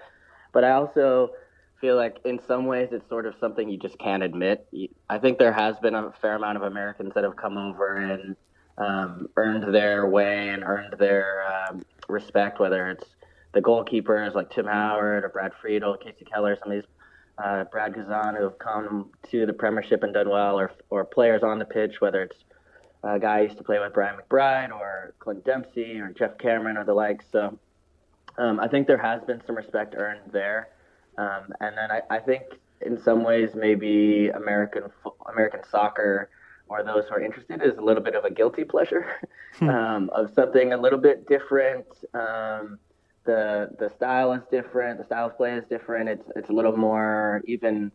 But 0.53 0.63
I 0.63 0.71
also 0.71 1.31
feel 1.81 1.95
like 1.95 2.19
in 2.25 2.39
some 2.48 2.65
ways 2.65 2.89
it's 2.91 3.07
sort 3.09 3.25
of 3.25 3.36
something 3.39 3.69
you 3.69 3.77
just 3.77 4.00
can't 4.00 4.24
admit. 4.24 4.67
I 5.09 5.17
think 5.17 5.38
there 5.38 5.53
has 5.53 5.77
been 5.79 5.95
a 5.95 6.12
fair 6.21 6.36
amount 6.36 6.57
of 6.57 6.63
Americans 6.63 7.13
that 7.15 7.24
have 7.24 7.36
come 7.36 7.57
over 7.57 7.98
and 7.98 8.36
um, 8.79 9.29
earned 9.36 9.74
their 9.74 10.07
way 10.07 10.50
and 10.50 10.63
earned 10.63 10.95
their 10.98 11.45
um, 11.51 11.83
respect, 12.07 12.59
whether 12.59 12.89
it's 12.89 13.05
the 13.53 13.62
goalkeepers 13.62 14.33
like 14.36 14.50
Tim 14.50 14.65
Howard 14.65 15.24
or 15.24 15.29
Brad 15.29 15.51
Friedel, 15.62 15.98
Kasey 15.98 16.29
Keller, 16.29 16.55
some 16.55 16.71
of 16.71 16.77
these 16.77 16.89
uh, 17.38 17.63
Brad 17.65 17.93
Guzan 17.93 18.38
who 18.38 18.43
have 18.43 18.59
come 18.59 19.12
to 19.31 19.45
the 19.45 19.53
Premiership 19.53 20.03
and 20.03 20.13
done 20.13 20.29
well, 20.29 20.59
or 20.59 20.71
or 20.89 21.05
players 21.05 21.43
on 21.43 21.59
the 21.59 21.65
pitch, 21.65 22.01
whether 22.01 22.24
it's 22.24 22.38
a 23.03 23.19
guy 23.19 23.38
I 23.38 23.41
used 23.41 23.57
to 23.57 23.63
play 23.63 23.79
with 23.79 23.93
Brian 23.93 24.19
McBride 24.19 24.71
or 24.71 25.13
Clint 25.19 25.45
Dempsey 25.45 26.00
or 26.00 26.09
Geoff 26.09 26.38
Cameron 26.38 26.77
or 26.77 26.83
the 26.83 26.93
likes. 26.93 27.25
So 27.31 27.57
um, 28.38 28.59
I 28.59 28.67
think 28.67 28.88
there 28.88 28.98
has 28.98 29.24
been 29.24 29.41
some 29.45 29.55
respect 29.55 29.95
earned 29.98 30.31
there, 30.31 30.69
um, 31.17 31.53
and 31.62 31.77
then 31.77 31.91
I, 31.91 32.01
I 32.09 32.19
think 32.19 32.43
in 32.81 33.01
some 33.01 33.24
ways 33.24 33.51
maybe 33.55 34.29
American 34.29 34.83
American 35.31 35.62
soccer 35.69 36.29
or 36.69 36.83
those 36.83 37.05
who 37.07 37.15
are 37.15 37.21
interested 37.21 37.61
is 37.61 37.77
a 37.77 37.81
little 37.81 38.03
bit 38.03 38.15
of 38.15 38.23
a 38.23 38.31
guilty 38.31 38.63
pleasure 38.63 39.05
hmm. 39.55 39.69
um, 39.69 40.09
of 40.13 40.31
something 40.33 40.73
a 40.73 40.77
little 40.77 40.99
bit 40.99 41.27
different. 41.27 41.85
Um, 42.13 42.79
the 43.25 43.69
the 43.79 43.89
style 43.95 44.31
is 44.33 44.43
different. 44.49 44.99
The 44.99 45.05
style 45.05 45.27
of 45.27 45.38
play 45.38 45.53
is 45.53 45.65
different. 45.69 46.09
It's 46.09 46.29
it's 46.35 46.49
a 46.49 46.53
little 46.53 46.77
more 46.77 47.41
even 47.45 47.91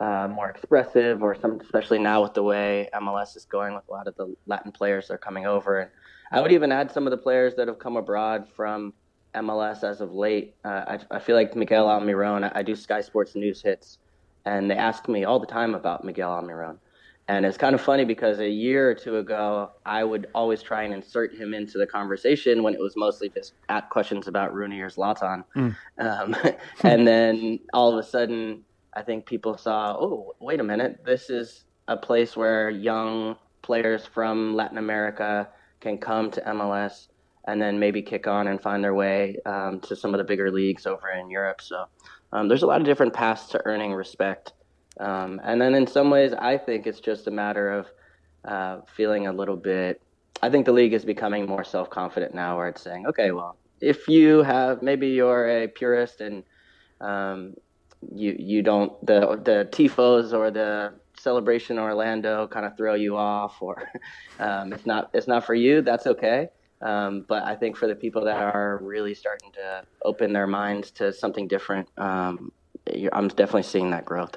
uh, 0.00 0.28
more 0.28 0.50
expressive, 0.50 1.22
or 1.22 1.34
some 1.34 1.60
especially 1.60 1.98
now 1.98 2.22
with 2.22 2.34
the 2.34 2.42
way 2.42 2.88
MLS 2.94 3.36
is 3.36 3.44
going 3.46 3.74
with 3.74 3.84
a 3.88 3.92
lot 3.92 4.06
of 4.06 4.14
the 4.16 4.34
Latin 4.46 4.72
players 4.72 5.08
that 5.08 5.14
are 5.14 5.18
coming 5.18 5.46
over. 5.46 5.80
And 5.80 5.90
I 6.30 6.40
would 6.40 6.52
even 6.52 6.72
add 6.72 6.90
some 6.90 7.06
of 7.06 7.10
the 7.10 7.16
players 7.16 7.54
that 7.56 7.68
have 7.68 7.78
come 7.78 7.96
abroad 7.96 8.46
from 8.54 8.92
MLS 9.34 9.84
as 9.84 10.00
of 10.00 10.12
late. 10.12 10.54
Uh, 10.64 10.84
I, 11.10 11.16
I 11.16 11.18
feel 11.18 11.36
like 11.36 11.56
Miguel 11.56 11.86
Almiron. 11.86 12.44
I, 12.44 12.60
I 12.60 12.62
do 12.62 12.74
Sky 12.74 13.00
Sports 13.00 13.34
news 13.34 13.62
hits, 13.62 13.98
and 14.44 14.70
they 14.70 14.76
ask 14.76 15.08
me 15.08 15.24
all 15.24 15.38
the 15.38 15.46
time 15.46 15.74
about 15.74 16.04
Miguel 16.04 16.30
Almiron. 16.30 16.78
And 17.28 17.44
it's 17.44 17.56
kind 17.56 17.74
of 17.74 17.80
funny 17.80 18.04
because 18.04 18.38
a 18.38 18.48
year 18.48 18.88
or 18.88 18.94
two 18.94 19.16
ago, 19.16 19.72
I 19.84 20.04
would 20.04 20.28
always 20.32 20.62
try 20.62 20.84
and 20.84 20.94
insert 20.94 21.34
him 21.34 21.54
into 21.54 21.76
the 21.76 21.86
conversation 21.86 22.62
when 22.62 22.72
it 22.72 22.80
was 22.80 22.94
mostly 22.96 23.28
just 23.28 23.54
at 23.68 23.90
questions 23.90 24.28
about 24.28 24.54
Rooney 24.54 24.80
or 24.80 24.88
Zlatan. 24.90 25.44
Mm. 25.56 25.76
Um, 25.98 26.36
and 26.84 27.06
then 27.06 27.58
all 27.72 27.92
of 27.92 27.98
a 27.98 28.08
sudden, 28.08 28.64
I 28.94 29.02
think 29.02 29.26
people 29.26 29.58
saw, 29.58 29.96
oh, 29.98 30.36
wait 30.38 30.60
a 30.60 30.64
minute, 30.64 31.00
this 31.04 31.28
is 31.28 31.64
a 31.88 31.96
place 31.96 32.36
where 32.36 32.70
young 32.70 33.36
players 33.62 34.06
from 34.06 34.54
Latin 34.54 34.78
America 34.78 35.48
can 35.80 35.98
come 35.98 36.30
to 36.30 36.40
MLS 36.42 37.08
and 37.46 37.60
then 37.60 37.78
maybe 37.78 38.02
kick 38.02 38.26
on 38.26 38.48
and 38.48 38.60
find 38.60 38.82
their 38.82 38.94
way 38.94 39.36
um, 39.46 39.80
to 39.80 39.96
some 39.96 40.14
of 40.14 40.18
the 40.18 40.24
bigger 40.24 40.50
leagues 40.50 40.86
over 40.86 41.10
in 41.10 41.28
Europe. 41.30 41.60
So 41.60 41.86
um, 42.32 42.48
there's 42.48 42.62
a 42.62 42.66
lot 42.66 42.80
of 42.80 42.86
different 42.86 43.12
paths 43.12 43.48
to 43.48 43.62
earning 43.64 43.92
respect. 43.92 44.52
Um, 44.98 45.40
and 45.44 45.60
then 45.60 45.74
in 45.74 45.86
some 45.86 46.10
ways, 46.10 46.32
I 46.32 46.56
think 46.56 46.86
it's 46.86 47.00
just 47.00 47.26
a 47.26 47.30
matter 47.30 47.70
of 47.70 47.86
uh, 48.44 48.80
feeling 48.94 49.26
a 49.26 49.32
little 49.32 49.56
bit. 49.56 50.00
I 50.42 50.50
think 50.50 50.66
the 50.66 50.72
league 50.72 50.92
is 50.92 51.04
becoming 51.04 51.46
more 51.46 51.64
self 51.64 51.90
confident 51.90 52.34
now, 52.34 52.56
where 52.56 52.68
it's 52.68 52.82
saying, 52.82 53.06
okay, 53.06 53.30
well, 53.30 53.56
if 53.80 54.08
you 54.08 54.42
have 54.42 54.82
maybe 54.82 55.08
you're 55.08 55.48
a 55.48 55.68
purist 55.68 56.20
and 56.20 56.44
um, 57.00 57.54
you 58.14 58.36
you 58.38 58.62
don't 58.62 59.04
the 59.04 59.20
the 59.44 59.68
tifos 59.70 60.32
or 60.32 60.50
the 60.50 60.92
celebration 61.18 61.78
Orlando 61.78 62.46
kind 62.46 62.66
of 62.66 62.76
throw 62.76 62.94
you 62.94 63.16
off, 63.16 63.60
or 63.60 63.90
um, 64.38 64.72
it's 64.72 64.86
not 64.86 65.10
it's 65.12 65.26
not 65.26 65.44
for 65.44 65.54
you. 65.54 65.82
That's 65.82 66.06
okay. 66.06 66.48
Um, 66.82 67.24
but 67.26 67.42
I 67.42 67.56
think 67.56 67.76
for 67.76 67.86
the 67.86 67.94
people 67.94 68.24
that 68.26 68.36
are 68.36 68.78
really 68.82 69.14
starting 69.14 69.50
to 69.52 69.84
open 70.04 70.34
their 70.34 70.46
minds 70.46 70.90
to 70.92 71.10
something 71.10 71.48
different, 71.48 71.88
um, 71.96 72.52
I'm 73.12 73.28
definitely 73.28 73.62
seeing 73.62 73.90
that 73.90 74.04
growth. 74.04 74.36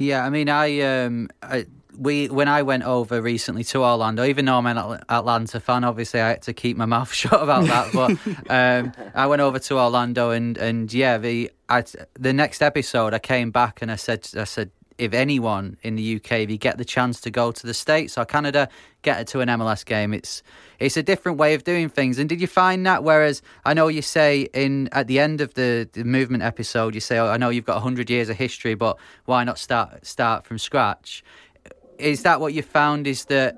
Yeah, 0.00 0.24
I 0.24 0.30
mean, 0.30 0.48
I, 0.48 0.80
um, 0.80 1.28
I 1.42 1.66
we 1.98 2.28
when 2.28 2.48
I 2.48 2.62
went 2.62 2.84
over 2.84 3.20
recently 3.20 3.64
to 3.64 3.82
Orlando, 3.82 4.24
even 4.24 4.44
though 4.44 4.56
I'm 4.56 4.66
an 4.66 5.00
Atlanta 5.08 5.60
fan, 5.60 5.84
obviously 5.84 6.20
I 6.20 6.28
had 6.28 6.42
to 6.42 6.52
keep 6.52 6.76
my 6.76 6.86
mouth 6.86 7.12
shut 7.22 7.42
about 7.42 7.64
that. 7.64 7.92
But 7.92 8.50
um, 8.50 8.92
I 9.14 9.26
went 9.26 9.42
over 9.42 9.58
to 9.58 9.78
Orlando, 9.78 10.30
and 10.30 10.56
and 10.56 10.92
yeah, 10.92 11.18
the 11.18 11.50
I, 11.68 11.84
the 12.14 12.32
next 12.32 12.62
episode 12.62 13.14
I 13.14 13.18
came 13.18 13.50
back 13.50 13.82
and 13.82 13.90
I 13.90 13.96
said 13.96 14.28
I 14.36 14.44
said 14.44 14.70
if 14.98 15.14
anyone 15.14 15.76
in 15.82 15.94
the 15.94 16.16
UK, 16.16 16.32
if 16.32 16.50
you 16.50 16.58
get 16.58 16.76
the 16.76 16.84
chance 16.84 17.20
to 17.20 17.30
go 17.30 17.52
to 17.52 17.66
the 17.66 17.72
States 17.72 18.18
or 18.18 18.24
Canada, 18.24 18.68
get 19.02 19.26
to 19.28 19.40
an 19.40 19.48
MLS 19.48 19.84
game. 19.84 20.12
It's 20.12 20.42
it's 20.78 20.96
a 20.96 21.02
different 21.02 21.38
way 21.38 21.54
of 21.54 21.64
doing 21.64 21.88
things. 21.88 22.18
And 22.18 22.28
did 22.28 22.40
you 22.40 22.46
find 22.46 22.84
that? 22.86 23.04
Whereas 23.04 23.40
I 23.64 23.74
know 23.74 23.88
you 23.88 24.02
say 24.02 24.48
in 24.52 24.88
at 24.92 25.06
the 25.06 25.18
end 25.20 25.40
of 25.40 25.54
the, 25.54 25.88
the 25.92 26.04
movement 26.04 26.42
episode, 26.42 26.94
you 26.94 27.00
say, 27.00 27.18
"Oh, 27.18 27.28
I 27.28 27.36
know 27.36 27.48
you've 27.48 27.64
got 27.64 27.80
hundred 27.80 28.10
years 28.10 28.28
of 28.28 28.36
history, 28.36 28.74
but 28.74 28.98
why 29.24 29.44
not 29.44 29.58
start 29.58 30.04
start 30.04 30.44
from 30.44 30.58
scratch?" 30.58 31.22
Is 31.98 32.22
that 32.22 32.40
what 32.40 32.52
you 32.52 32.62
found? 32.62 33.06
Is 33.06 33.24
that 33.26 33.56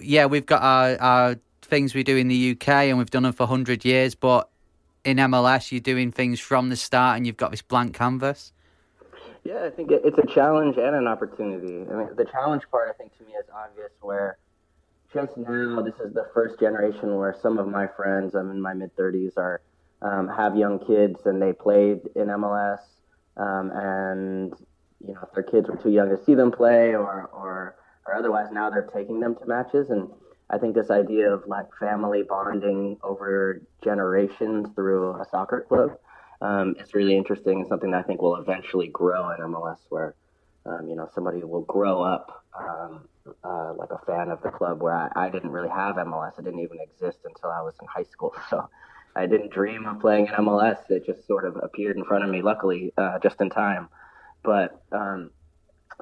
yeah, 0.00 0.26
we've 0.26 0.46
got 0.46 0.62
our 0.62 0.96
our 1.00 1.36
things 1.62 1.94
we 1.94 2.02
do 2.02 2.16
in 2.16 2.28
the 2.28 2.50
UK 2.52 2.68
and 2.68 2.98
we've 2.98 3.10
done 3.10 3.22
them 3.22 3.32
for 3.32 3.46
hundred 3.46 3.84
years, 3.84 4.14
but 4.14 4.48
in 5.04 5.16
MLS, 5.16 5.72
you're 5.72 5.80
doing 5.80 6.10
things 6.10 6.40
from 6.40 6.68
the 6.68 6.76
start 6.76 7.16
and 7.16 7.26
you've 7.26 7.36
got 7.36 7.50
this 7.52 7.62
blank 7.62 7.94
canvas. 7.94 8.52
Yeah, 9.44 9.64
I 9.64 9.70
think 9.70 9.90
it's 9.90 10.18
a 10.18 10.26
challenge 10.26 10.76
and 10.76 10.94
an 10.94 11.06
opportunity. 11.06 11.86
I 11.90 11.94
mean, 11.94 12.08
the 12.16 12.26
challenge 12.30 12.62
part, 12.70 12.88
I 12.90 12.92
think, 12.92 13.16
to 13.18 13.24
me 13.24 13.32
is 13.32 13.46
obvious. 13.54 13.90
Where 14.00 14.36
just 15.12 15.36
now, 15.36 15.80
this 15.82 15.94
is 16.04 16.12
the 16.12 16.28
first 16.34 16.60
generation 16.60 17.16
where 17.16 17.34
some 17.40 17.58
of 17.58 17.66
my 17.66 17.86
friends, 17.86 18.34
I'm 18.34 18.50
in 18.50 18.60
my 18.60 18.74
mid 18.74 18.94
30s, 18.96 19.36
are 19.38 19.62
um, 20.02 20.28
have 20.28 20.56
young 20.56 20.78
kids 20.78 21.20
and 21.24 21.40
they 21.40 21.52
played 21.52 22.00
in 22.14 22.28
MLS, 22.28 22.80
um, 23.36 23.70
and 23.74 24.54
you 25.06 25.14
know, 25.14 25.20
if 25.22 25.32
their 25.32 25.42
kids 25.42 25.68
were 25.68 25.76
too 25.76 25.90
young 25.90 26.10
to 26.10 26.22
see 26.24 26.34
them 26.34 26.52
play, 26.52 26.94
or 26.94 27.30
or 27.32 27.76
or 28.06 28.14
otherwise, 28.14 28.48
now 28.52 28.68
they're 28.68 28.90
taking 28.94 29.20
them 29.20 29.36
to 29.36 29.46
matches, 29.46 29.88
and 29.88 30.10
I 30.50 30.58
think 30.58 30.74
this 30.74 30.90
idea 30.90 31.32
of 31.32 31.44
like 31.46 31.66
family 31.78 32.22
bonding 32.22 32.98
over 33.02 33.62
generations 33.82 34.68
through 34.74 35.20
a 35.20 35.24
soccer 35.30 35.64
club 35.68 35.96
um, 36.40 36.74
is 36.78 36.94
really 36.94 37.16
interesting 37.16 37.60
and 37.60 37.68
something 37.68 37.90
that 37.90 37.98
I 37.98 38.02
think 38.02 38.22
will 38.22 38.36
eventually 38.36 38.88
grow 38.88 39.30
in 39.30 39.40
MLS, 39.40 39.78
where 39.88 40.14
um, 40.66 40.88
you 40.88 40.96
know 40.96 41.08
somebody 41.14 41.42
will 41.44 41.62
grow 41.62 42.02
up 42.02 42.44
um, 42.58 43.08
uh, 43.44 43.74
like 43.74 43.90
a 43.90 44.04
fan 44.06 44.30
of 44.30 44.42
the 44.42 44.50
club. 44.50 44.82
Where 44.82 44.94
I, 44.94 45.26
I 45.26 45.28
didn't 45.30 45.50
really 45.50 45.68
have 45.68 45.96
MLS; 45.96 46.38
it 46.38 46.44
didn't 46.44 46.60
even 46.60 46.78
exist 46.80 47.18
until 47.24 47.50
I 47.50 47.62
was 47.62 47.74
in 47.80 47.86
high 47.88 48.08
school. 48.10 48.34
So 48.50 48.68
I 49.14 49.26
didn't 49.26 49.52
dream 49.52 49.86
of 49.86 50.00
playing 50.00 50.26
in 50.26 50.34
MLS. 50.34 50.78
It 50.88 51.04
just 51.04 51.26
sort 51.26 51.44
of 51.44 51.56
appeared 51.62 51.96
in 51.96 52.04
front 52.04 52.24
of 52.24 52.30
me, 52.30 52.42
luckily, 52.42 52.92
uh, 52.96 53.18
just 53.18 53.40
in 53.40 53.50
time. 53.50 53.88
But 54.42 54.80
um, 54.92 55.30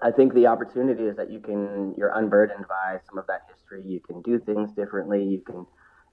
I 0.02 0.11
think 0.11 0.35
the 0.35 0.47
opportunity 0.47 1.04
is 1.04 1.16
that 1.16 1.30
you 1.30 1.40
can 1.40 1.95
you're 1.97 2.12
unburdened 2.14 2.66
by 2.68 2.99
some 3.09 3.18
of 3.18 3.26
that 3.26 3.42
history. 3.52 3.83
You 3.85 4.00
can 4.00 4.23
do 4.23 4.38
things 4.38 4.73
differently. 4.73 5.25
You 5.25 5.40
can 5.40 5.66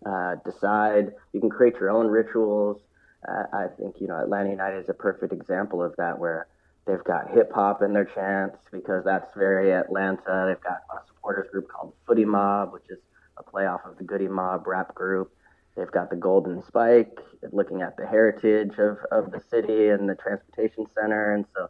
uh, 0.06 0.36
decide. 0.44 1.12
You 1.34 1.42
can 1.42 1.50
create 1.50 1.76
your 1.76 1.92
own 1.92 2.08
rituals. 2.08 2.82
I 3.28 3.68
think 3.78 3.96
you 4.00 4.08
know 4.08 4.18
Atlanta 4.18 4.50
United 4.50 4.84
is 4.84 4.90
a 4.90 4.94
perfect 4.94 5.34
example 5.34 5.84
of 5.84 5.96
that, 5.98 6.20
where 6.20 6.48
they've 6.86 7.04
got 7.04 7.32
hip 7.32 7.52
hop 7.54 7.82
in 7.82 7.94
their 7.94 8.06
chants 8.06 8.58
because 8.72 9.04
that's 9.04 9.34
very 9.36 9.72
Atlanta. 9.74 10.46
They've 10.48 10.64
got 10.64 10.82
a 10.92 11.06
supporters 11.08 11.50
group 11.52 11.68
called 11.70 11.94
Footy 12.06 12.26
Mob, 12.26 12.74
which 12.74 12.90
is 12.90 13.00
a 13.38 13.44
playoff 13.44 13.90
of 13.90 13.98
the 13.98 14.04
Goodie 14.04 14.28
Mob 14.28 14.68
rap 14.68 14.94
group. 14.94 15.32
They've 15.76 15.92
got 15.92 16.10
the 16.10 16.16
Golden 16.16 16.64
Spike, 16.64 17.20
looking 17.52 17.82
at 17.82 17.98
the 17.98 18.06
heritage 18.06 18.78
of, 18.78 18.98
of 19.12 19.32
the 19.32 19.42
city 19.42 19.90
and 19.90 20.08
the 20.08 20.16
transportation 20.16 20.86
center, 20.94 21.34
and 21.34 21.46
so. 21.56 21.70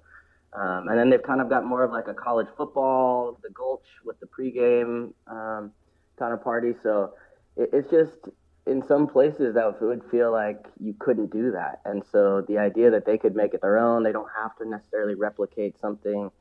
Um, 0.53 0.87
and 0.87 0.97
then 0.97 1.09
they've 1.09 1.21
kind 1.21 1.41
of 1.41 1.49
got 1.49 1.65
more 1.65 1.83
of 1.83 1.91
like 1.91 2.07
a 2.07 2.13
college 2.13 2.47
football, 2.55 3.37
the 3.43 3.49
Gulch 3.49 3.87
with 4.05 4.17
the 4.21 4.25
pregame 4.27 5.11
um, 5.27 5.73
kind 6.17 6.33
of 6.33 6.41
party. 6.41 6.73
So 6.81 7.13
it, 7.57 7.71
it's 7.73 7.91
just 7.91 8.29
in 8.67 8.85
some 8.87 9.07
places 9.07 9.53
that 9.53 9.81
would 9.81 10.03
feel 10.09 10.31
like 10.31 10.65
you 10.79 10.95
couldn't 10.97 11.31
do 11.31 11.51
that. 11.51 11.81
And 11.85 12.03
so 12.11 12.41
the 12.41 12.57
idea 12.57 12.89
that 12.91 13.05
they 13.05 13.17
could 13.17 13.35
make 13.35 13.53
it 13.53 13.61
their 13.61 13.77
own, 13.77 14.03
they 14.03 14.11
don't 14.11 14.29
have 14.35 14.55
to 14.57 14.67
necessarily 14.67 15.15
replicate 15.15 15.79
something 15.79 16.31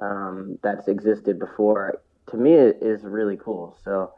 um, 0.00 0.58
that's 0.62 0.88
existed 0.88 1.38
before, 1.38 2.00
to 2.30 2.36
me 2.36 2.54
it 2.54 2.78
is 2.80 3.02
really 3.04 3.36
cool. 3.36 3.76
So 3.84 4.12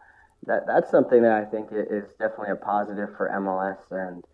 that 0.47 0.67
that's 0.67 0.91
something 0.91 1.23
that 1.23 1.33
I 1.33 1.45
think 1.45 1.69
is 1.73 2.05
definitely 2.19 2.53
a 2.53 2.57
positive 2.57 3.11
for 3.17 3.31
MLS, 3.31 3.79
and 3.91 4.25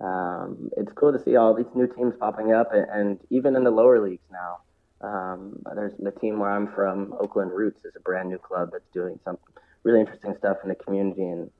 um, 0.00 0.70
it's 0.76 0.92
cool 0.92 1.12
to 1.12 1.22
see 1.22 1.36
all 1.36 1.54
these 1.54 1.72
new 1.74 1.86
teams 1.86 2.14
popping 2.18 2.52
up, 2.52 2.72
and, 2.72 2.86
and 2.90 3.20
even 3.30 3.56
in 3.56 3.64
the 3.64 3.70
lower 3.70 4.00
leagues 4.00 4.26
now. 4.30 4.58
Um, 5.02 5.62
there's 5.74 5.94
the 5.98 6.10
team 6.10 6.38
where 6.40 6.50
I'm 6.50 6.66
from, 6.74 7.14
Oakland 7.18 7.52
Roots, 7.52 7.86
is 7.86 7.96
a 7.96 8.00
brand 8.00 8.28
new 8.28 8.36
club 8.36 8.68
that's 8.72 8.88
doing 8.92 9.18
some 9.24 9.38
really 9.82 10.00
interesting 10.00 10.34
stuff 10.36 10.58
in 10.62 10.68
the 10.68 10.74
community, 10.74 11.22
and 11.22 11.50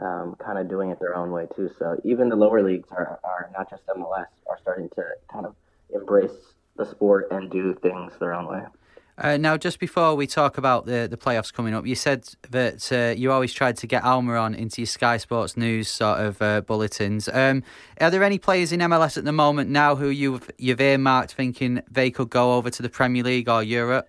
um, 0.00 0.36
kind 0.38 0.58
of 0.58 0.68
doing 0.68 0.90
it 0.90 0.98
their 0.98 1.16
own 1.16 1.30
way 1.30 1.46
too. 1.54 1.70
So 1.78 2.00
even 2.04 2.28
the 2.28 2.36
lower 2.36 2.62
leagues 2.62 2.88
are, 2.90 3.18
are 3.24 3.50
not 3.56 3.70
just 3.70 3.86
MLS 3.86 4.26
are 4.48 4.58
starting 4.60 4.88
to 4.90 5.04
kind 5.32 5.46
of 5.46 5.54
embrace 5.94 6.54
the 6.76 6.86
sport 6.86 7.28
and 7.30 7.50
do 7.50 7.74
things 7.74 8.12
their 8.18 8.34
own 8.34 8.46
way. 8.46 8.62
Uh, 9.18 9.36
now, 9.36 9.54
just 9.54 9.78
before 9.78 10.14
we 10.14 10.26
talk 10.26 10.56
about 10.56 10.86
the, 10.86 11.06
the 11.10 11.16
playoffs 11.16 11.52
coming 11.52 11.74
up, 11.74 11.86
you 11.86 11.94
said 11.94 12.24
that 12.48 12.90
uh, 12.90 13.14
you 13.14 13.30
always 13.30 13.52
tried 13.52 13.76
to 13.76 13.86
get 13.86 14.02
Almiron 14.02 14.56
into 14.56 14.80
your 14.80 14.86
Sky 14.86 15.18
Sports 15.18 15.58
News 15.58 15.88
sort 15.88 16.20
of 16.20 16.40
uh, 16.40 16.62
bulletins. 16.62 17.28
Um, 17.28 17.62
are 18.00 18.10
there 18.10 18.24
any 18.24 18.38
players 18.38 18.72
in 18.72 18.80
MLS 18.80 19.18
at 19.18 19.24
the 19.24 19.32
moment 19.32 19.68
now 19.68 19.94
who 19.94 20.08
you've 20.08 20.50
you've 20.56 20.80
earmarked 20.80 21.34
thinking 21.34 21.82
they 21.90 22.10
could 22.10 22.30
go 22.30 22.54
over 22.54 22.70
to 22.70 22.82
the 22.82 22.88
Premier 22.88 23.22
League 23.22 23.48
or 23.48 23.62
Europe? 23.62 24.08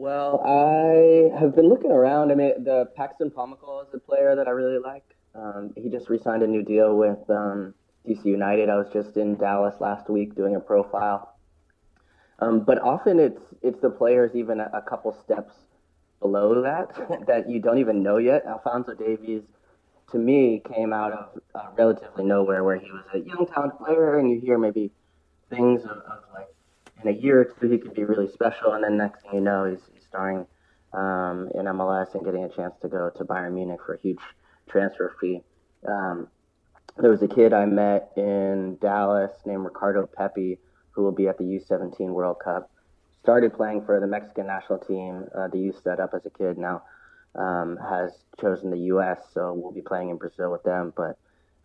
Well, 0.00 0.40
I 0.46 1.38
have 1.38 1.54
been 1.54 1.68
looking 1.68 1.90
around. 1.90 2.32
I 2.32 2.34
mean, 2.34 2.64
the 2.64 2.86
Paxton 2.96 3.30
Pomykal 3.30 3.86
is 3.86 3.92
a 3.92 3.98
player 3.98 4.34
that 4.34 4.48
I 4.48 4.50
really 4.52 4.78
like. 4.78 5.04
Um, 5.34 5.74
he 5.76 5.90
just 5.90 6.08
re-signed 6.08 6.42
a 6.42 6.46
new 6.46 6.62
deal 6.62 6.96
with 6.96 7.18
um, 7.28 7.74
DC 8.08 8.24
United. 8.24 8.70
I 8.70 8.76
was 8.76 8.88
just 8.94 9.18
in 9.18 9.36
Dallas 9.36 9.74
last 9.78 10.08
week 10.08 10.34
doing 10.34 10.56
a 10.56 10.60
profile. 10.60 11.36
Um, 12.38 12.60
but 12.60 12.80
often 12.80 13.20
it's 13.20 13.42
it's 13.60 13.78
the 13.82 13.90
players 13.90 14.34
even 14.34 14.60
a, 14.60 14.70
a 14.72 14.80
couple 14.80 15.12
steps 15.22 15.52
below 16.18 16.62
that 16.62 17.26
that 17.26 17.50
you 17.50 17.60
don't 17.60 17.76
even 17.76 18.02
know 18.02 18.16
yet. 18.16 18.46
Alphonso 18.46 18.94
Davies, 18.94 19.42
to 20.12 20.16
me, 20.16 20.62
came 20.74 20.94
out 20.94 21.12
of 21.12 21.40
uh, 21.54 21.66
relatively 21.76 22.24
nowhere, 22.24 22.64
where 22.64 22.78
he 22.78 22.90
was 22.90 23.04
a 23.12 23.18
young 23.18 23.46
talent 23.46 23.76
player, 23.76 24.18
and 24.18 24.30
you 24.30 24.40
hear 24.40 24.56
maybe 24.56 24.92
things 25.50 25.82
of, 25.82 25.90
of 25.90 26.24
like 26.32 26.48
in 27.02 27.08
a 27.08 27.16
year 27.16 27.40
or 27.40 27.44
two 27.44 27.70
he 27.70 27.78
could 27.78 27.94
be 27.94 28.04
really 28.04 28.30
special, 28.30 28.72
and 28.72 28.84
then 28.84 28.96
next 28.96 29.22
thing 29.22 29.34
you 29.34 29.40
know, 29.40 29.64
he's, 29.64 29.80
he's 29.92 30.04
starring 30.06 30.46
um, 30.92 31.48
in 31.54 31.66
MLS 31.66 32.14
and 32.14 32.24
getting 32.24 32.44
a 32.44 32.48
chance 32.48 32.74
to 32.82 32.88
go 32.88 33.10
to 33.16 33.24
Bayern 33.24 33.54
Munich 33.54 33.80
for 33.84 33.94
a 33.94 34.00
huge 34.00 34.18
transfer 34.68 35.14
fee. 35.20 35.42
Um, 35.86 36.28
there 36.96 37.10
was 37.10 37.22
a 37.22 37.28
kid 37.28 37.52
I 37.52 37.66
met 37.66 38.12
in 38.16 38.76
Dallas 38.80 39.32
named 39.46 39.64
Ricardo 39.64 40.06
Pepi 40.06 40.58
who 40.90 41.02
will 41.02 41.12
be 41.12 41.28
at 41.28 41.38
the 41.38 41.44
U17 41.44 42.10
World 42.10 42.38
Cup. 42.42 42.70
Started 43.22 43.54
playing 43.54 43.84
for 43.84 44.00
the 44.00 44.06
Mexican 44.06 44.46
national 44.46 44.78
team, 44.78 45.26
uh, 45.36 45.48
the 45.48 45.58
youth 45.58 45.80
set 45.82 46.00
up 46.00 46.10
as 46.14 46.24
a 46.26 46.30
kid. 46.30 46.58
Now 46.58 46.82
um, 47.34 47.78
has 47.88 48.12
chosen 48.40 48.70
the 48.70 48.78
U.S., 48.78 49.18
so 49.32 49.52
we'll 49.52 49.72
be 49.72 49.82
playing 49.82 50.10
in 50.10 50.16
Brazil 50.16 50.50
with 50.50 50.62
them. 50.62 50.92
But 50.96 51.18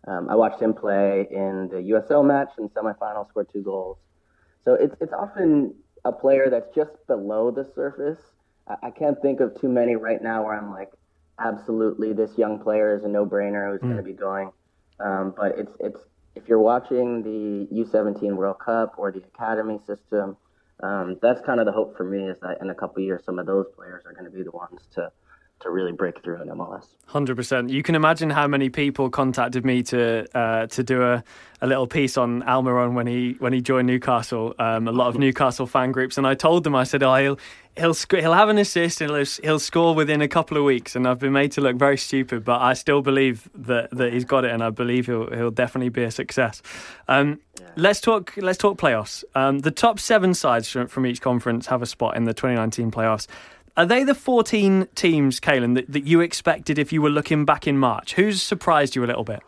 um, 0.06 0.28
I 0.28 0.36
watched 0.36 0.60
him 0.60 0.74
play 0.74 1.26
in 1.30 1.68
the 1.68 1.76
USL 1.92 2.24
match 2.24 2.50
in 2.58 2.68
semifinal, 2.68 3.28
scored 3.28 3.48
two 3.52 3.62
goals. 3.62 3.98
So 4.66 4.74
it's 4.74 4.94
it's 5.00 5.12
often 5.12 5.74
a 6.04 6.12
player 6.12 6.50
that's 6.50 6.74
just 6.74 6.90
below 7.06 7.50
the 7.50 7.64
surface. 7.74 8.18
I, 8.66 8.88
I 8.88 8.90
can't 8.90 9.20
think 9.22 9.40
of 9.40 9.58
too 9.58 9.68
many 9.68 9.94
right 9.96 10.20
now 10.20 10.44
where 10.44 10.58
I'm 10.58 10.70
like, 10.70 10.90
absolutely, 11.38 12.12
this 12.12 12.36
young 12.36 12.58
player 12.58 12.94
is 12.94 13.04
a 13.04 13.08
no-brainer 13.08 13.70
who's 13.70 13.80
mm. 13.80 13.84
going 13.84 13.96
to 13.96 14.02
be 14.02 14.12
going. 14.12 14.50
Um, 14.98 15.34
but 15.36 15.56
it's 15.56 15.72
it's 15.78 16.00
if 16.34 16.48
you're 16.48 16.58
watching 16.58 17.22
the 17.22 17.74
U17 17.74 18.34
World 18.34 18.58
Cup 18.58 18.94
or 18.98 19.12
the 19.12 19.22
academy 19.22 19.78
system, 19.86 20.36
um, 20.82 21.16
that's 21.22 21.40
kind 21.46 21.60
of 21.60 21.66
the 21.66 21.72
hope 21.72 21.96
for 21.96 22.04
me 22.04 22.28
is 22.28 22.38
that 22.40 22.58
in 22.60 22.68
a 22.68 22.74
couple 22.74 23.02
years, 23.02 23.22
some 23.24 23.38
of 23.38 23.46
those 23.46 23.66
players 23.76 24.04
are 24.04 24.12
going 24.12 24.24
to 24.24 24.36
be 24.36 24.42
the 24.42 24.50
ones 24.50 24.80
to 24.94 25.12
to 25.60 25.70
really 25.70 25.92
break 25.92 26.22
through 26.22 26.42
in 26.42 26.48
MLS. 26.48 26.86
Hundred 27.06 27.36
percent. 27.36 27.70
You 27.70 27.82
can 27.82 27.94
imagine 27.94 28.30
how 28.30 28.46
many 28.46 28.68
people 28.68 29.10
contacted 29.10 29.64
me 29.64 29.82
to 29.84 30.26
uh, 30.36 30.66
to 30.66 30.82
do 30.82 31.02
a, 31.02 31.22
a 31.62 31.66
little 31.66 31.86
piece 31.86 32.18
on 32.18 32.42
Almiron 32.42 32.94
when 32.94 33.06
he 33.06 33.36
when 33.38 33.52
he 33.52 33.60
joined 33.60 33.86
Newcastle. 33.86 34.54
Um, 34.58 34.88
a 34.88 34.92
lot 34.92 35.08
of 35.08 35.18
Newcastle 35.18 35.66
fan 35.66 35.92
groups, 35.92 36.18
and 36.18 36.26
I 36.26 36.34
told 36.34 36.64
them 36.64 36.74
I 36.74 36.84
said, 36.84 37.02
"Oh, 37.02 37.14
he'll 37.14 37.38
he'll 37.76 37.94
sc- 37.94 38.16
he'll 38.16 38.34
have 38.34 38.48
an 38.48 38.58
assist 38.58 39.00
and 39.00 39.10
he'll, 39.10 39.24
he'll 39.42 39.58
score 39.60 39.94
within 39.94 40.20
a 40.20 40.28
couple 40.28 40.56
of 40.56 40.64
weeks." 40.64 40.96
And 40.96 41.06
I've 41.06 41.20
been 41.20 41.32
made 41.32 41.52
to 41.52 41.60
look 41.60 41.76
very 41.76 41.96
stupid, 41.96 42.44
but 42.44 42.60
I 42.60 42.74
still 42.74 43.00
believe 43.00 43.48
that 43.54 43.90
that 43.92 44.12
he's 44.12 44.24
got 44.24 44.44
it, 44.44 44.50
and 44.50 44.62
I 44.62 44.70
believe 44.70 45.06
he'll 45.06 45.30
he'll 45.30 45.52
definitely 45.52 45.90
be 45.90 46.02
a 46.02 46.10
success. 46.10 46.60
Um, 47.06 47.40
yeah. 47.60 47.68
Let's 47.76 48.00
talk. 48.00 48.34
Let's 48.36 48.58
talk 48.58 48.78
playoffs. 48.78 49.22
Um, 49.34 49.60
the 49.60 49.70
top 49.70 50.00
seven 50.00 50.34
sides 50.34 50.68
from, 50.68 50.88
from 50.88 51.06
each 51.06 51.20
conference 51.20 51.66
have 51.68 51.82
a 51.82 51.86
spot 51.86 52.16
in 52.16 52.24
the 52.24 52.34
2019 52.34 52.90
playoffs. 52.90 53.28
Are 53.76 53.86
they 53.86 54.04
the 54.04 54.14
14 54.14 54.88
teams, 54.94 55.38
Calen, 55.38 55.74
that, 55.74 55.92
that 55.92 56.06
you 56.06 56.20
expected 56.20 56.78
if 56.78 56.92
you 56.92 57.02
were 57.02 57.10
looking 57.10 57.44
back 57.44 57.66
in 57.66 57.76
March? 57.76 58.14
Who's 58.14 58.42
surprised 58.42 58.96
you 58.96 59.04
a 59.04 59.06
little 59.06 59.24
bit? 59.24 59.42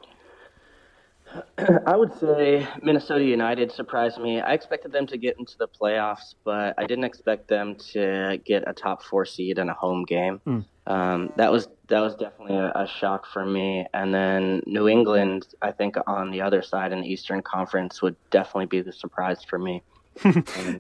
I 1.87 1.97
would 1.97 2.13
say 2.19 2.67
Minnesota 2.83 3.25
United 3.25 3.73
surprised 3.73 4.19
me. 4.19 4.41
I 4.41 4.53
expected 4.53 4.93
them 4.93 5.07
to 5.09 5.17
get 5.17 5.39
into 5.39 5.57
the 5.59 5.69
playoffs, 5.69 6.35
but 6.45 6.75
I 6.79 6.87
didn't 6.87 7.05
expect 7.05 7.49
them 7.49 7.75
to 7.93 8.41
get 8.45 8.65
a 8.67 8.73
top 8.73 9.03
four 9.03 9.25
seed 9.25 9.59
in 9.59 9.69
a 9.69 9.75
home 9.75 10.05
game. 10.05 10.41
Mm. 10.47 10.65
Um, 10.87 11.33
that 11.37 11.53
was 11.53 11.69
that 11.89 12.01
was 12.01 12.15
definitely 12.15 12.57
a, 12.57 12.73
a, 12.75 12.87
shock 12.87 13.27
for 13.27 13.45
me. 13.45 13.87
And 13.93 14.15
then 14.15 14.63
New 14.67 14.89
England, 14.89 15.47
I 15.61 15.71
think 15.71 15.97
on 16.07 16.31
the 16.31 16.41
other 16.41 16.63
side 16.63 16.93
in 16.93 17.03
the 17.03 17.11
Eastern 17.13 17.43
Conference, 17.43 18.01
would 18.01 18.17
definitely 18.31 18.67
be 18.67 18.81
the 18.81 18.93
surprise 18.93 19.45
for 19.45 19.59
me. 19.59 19.83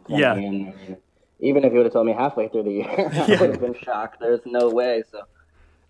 yeah. 0.08 0.34
In, 0.34 0.96
even 1.40 1.64
if 1.64 1.72
you 1.72 1.78
would 1.78 1.86
have 1.86 1.92
told 1.92 2.06
me 2.06 2.12
halfway 2.12 2.48
through 2.48 2.64
the 2.64 2.72
year, 2.72 3.10
I 3.12 3.26
yeah. 3.26 3.40
would 3.40 3.50
have 3.50 3.60
been 3.60 3.76
shocked. 3.82 4.20
There's 4.20 4.40
no 4.44 4.70
way. 4.70 5.02
So. 5.10 5.22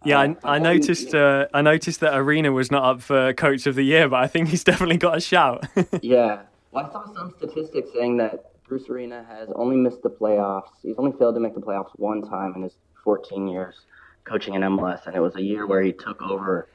Yeah, 0.05 0.21
um, 0.21 0.39
I, 0.45 0.57
I 0.57 0.59
noticed. 0.59 1.15
Uh, 1.15 1.47
I 1.53 1.63
noticed 1.63 2.01
that 2.01 2.17
Arena 2.17 2.53
was 2.53 2.71
not 2.71 2.85
up 2.85 3.03
for 3.03 3.33
Coach 3.33 3.67
of 3.67 3.75
the 3.75 3.83
Year, 3.83 4.09
but 4.09 4.23
I 4.23 4.27
think 4.27 4.49
he's 4.49 4.65
definitely 4.71 4.97
got 4.99 5.17
a 5.17 5.21
shout. 5.21 5.67
yeah, 6.03 6.43
well, 6.71 6.87
I 6.87 6.93
saw 6.93 7.13
some 7.15 7.35
statistics 7.37 7.91
saying 7.95 8.19
that 8.19 8.53
Bruce 8.69 8.89
Arena 8.89 9.25
has 9.29 9.49
only 9.55 9.77
missed 9.77 10.03
the 10.03 10.11
playoffs. 10.11 10.71
He's 10.83 10.97
only 10.99 11.17
failed 11.19 11.35
to 11.35 11.41
make 11.41 11.55
the 11.55 11.61
playoffs 11.61 11.91
one 11.97 12.23
time 12.23 12.55
in 12.55 12.63
his 12.63 12.75
14 13.03 13.49
years 13.49 13.75
coaching 14.25 14.55
in 14.55 14.63
MLS, 14.63 15.07
and 15.07 15.17
it 15.17 15.21
was 15.21 15.35
a 15.37 15.43
year 15.43 15.67
where 15.67 15.83
he 15.83 15.93
took 15.93 16.21
over. 16.23 16.69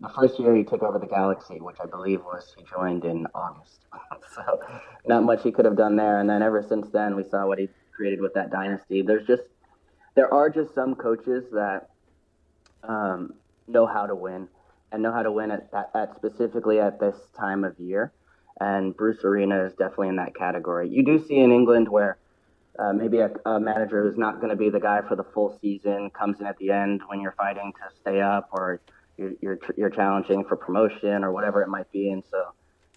The 0.00 0.08
first 0.10 0.38
year 0.38 0.54
he 0.54 0.64
took 0.64 0.82
over 0.82 0.98
the 0.98 1.06
Galaxy, 1.06 1.60
which 1.60 1.76
I 1.82 1.86
believe 1.86 2.20
was 2.22 2.52
he 2.58 2.64
joined 2.64 3.04
in 3.04 3.26
August. 3.34 3.86
so 4.34 4.60
not 5.06 5.22
much 5.22 5.42
he 5.42 5.52
could 5.52 5.64
have 5.64 5.76
done 5.76 5.96
there. 5.96 6.18
And 6.18 6.28
then 6.28 6.42
ever 6.42 6.62
since 6.68 6.88
then, 6.90 7.16
we 7.16 7.24
saw 7.24 7.46
what 7.46 7.58
he 7.58 7.70
created 7.96 8.20
with 8.20 8.34
that 8.34 8.50
dynasty. 8.50 9.02
There's 9.02 9.26
just 9.26 9.42
there 10.14 10.32
are 10.32 10.50
just 10.50 10.74
some 10.74 10.94
coaches 10.94 11.44
that 11.52 11.90
um, 12.82 13.34
know 13.66 13.86
how 13.86 14.06
to 14.06 14.14
win 14.14 14.48
and 14.92 15.02
know 15.02 15.12
how 15.12 15.22
to 15.22 15.32
win 15.32 15.50
at, 15.50 15.68
at, 15.72 15.90
at, 15.94 16.16
specifically 16.16 16.80
at 16.80 17.00
this 17.00 17.16
time 17.38 17.64
of 17.64 17.78
year. 17.78 18.12
And 18.60 18.96
Bruce 18.96 19.22
Arena 19.24 19.64
is 19.64 19.72
definitely 19.74 20.08
in 20.08 20.16
that 20.16 20.34
category. 20.34 20.88
You 20.88 21.04
do 21.04 21.22
see 21.26 21.36
in 21.36 21.52
England 21.52 21.88
where 21.88 22.16
uh, 22.78 22.92
maybe 22.92 23.18
a, 23.18 23.30
a, 23.44 23.60
manager 23.60 24.02
who's 24.02 24.18
not 24.18 24.36
going 24.36 24.50
to 24.50 24.56
be 24.56 24.70
the 24.70 24.80
guy 24.80 25.00
for 25.06 25.16
the 25.16 25.24
full 25.24 25.58
season 25.60 26.10
comes 26.10 26.40
in 26.40 26.46
at 26.46 26.56
the 26.58 26.70
end 26.70 27.02
when 27.06 27.20
you're 27.20 27.34
fighting 27.36 27.72
to 27.72 27.96
stay 28.00 28.20
up 28.20 28.48
or 28.52 28.80
you're, 29.16 29.32
you're, 29.40 29.58
you're 29.76 29.90
challenging 29.90 30.44
for 30.44 30.56
promotion 30.56 31.24
or 31.24 31.32
whatever 31.32 31.62
it 31.62 31.68
might 31.68 31.90
be. 31.90 32.10
And 32.10 32.22
so 32.30 32.52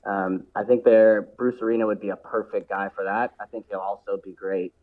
um, 0.05 0.45
I 0.55 0.63
think 0.63 0.83
there 0.83 1.21
Bruce 1.38 1.62
Arena 1.62 1.85
would 1.85 1.99
be 1.99 2.09
a 2.09 2.15
perfect 2.15 2.69
guy 2.69 2.89
for 2.93 3.03
that. 3.05 3.33
I 3.39 3.45
think 3.45 3.65
he'll 3.69 3.79
also 3.79 4.19
be 4.23 4.33
great 4.33 4.73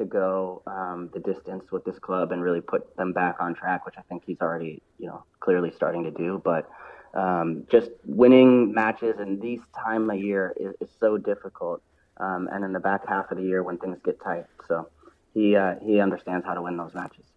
to 0.00 0.04
go 0.04 0.62
um, 0.66 1.10
the 1.14 1.20
distance 1.20 1.70
with 1.70 1.84
this 1.84 1.98
club 1.98 2.32
and 2.32 2.42
really 2.42 2.60
put 2.60 2.96
them 2.96 3.12
back 3.12 3.36
on 3.38 3.54
track, 3.54 3.86
which 3.86 3.94
I 3.96 4.02
think 4.02 4.24
he's 4.26 4.40
already, 4.40 4.82
you 4.98 5.06
know, 5.06 5.22
clearly 5.38 5.70
starting 5.70 6.04
to 6.04 6.10
do. 6.10 6.40
But 6.44 6.68
um, 7.14 7.66
just 7.70 7.90
winning 8.04 8.72
matches 8.72 9.20
in 9.20 9.38
these 9.40 9.60
time 9.84 10.10
of 10.10 10.18
year 10.18 10.54
is, 10.58 10.74
is 10.80 10.88
so 10.98 11.16
difficult, 11.16 11.82
um, 12.16 12.48
and 12.52 12.64
in 12.64 12.72
the 12.72 12.80
back 12.80 13.06
half 13.06 13.30
of 13.30 13.38
the 13.38 13.44
year 13.44 13.62
when 13.62 13.78
things 13.78 13.98
get 14.04 14.20
tight. 14.22 14.46
So 14.66 14.88
he 15.34 15.56
uh, 15.56 15.76
he 15.84 16.00
understands 16.00 16.44
how 16.44 16.54
to 16.54 16.62
win 16.62 16.76
those 16.76 16.94
matches. 16.94 17.29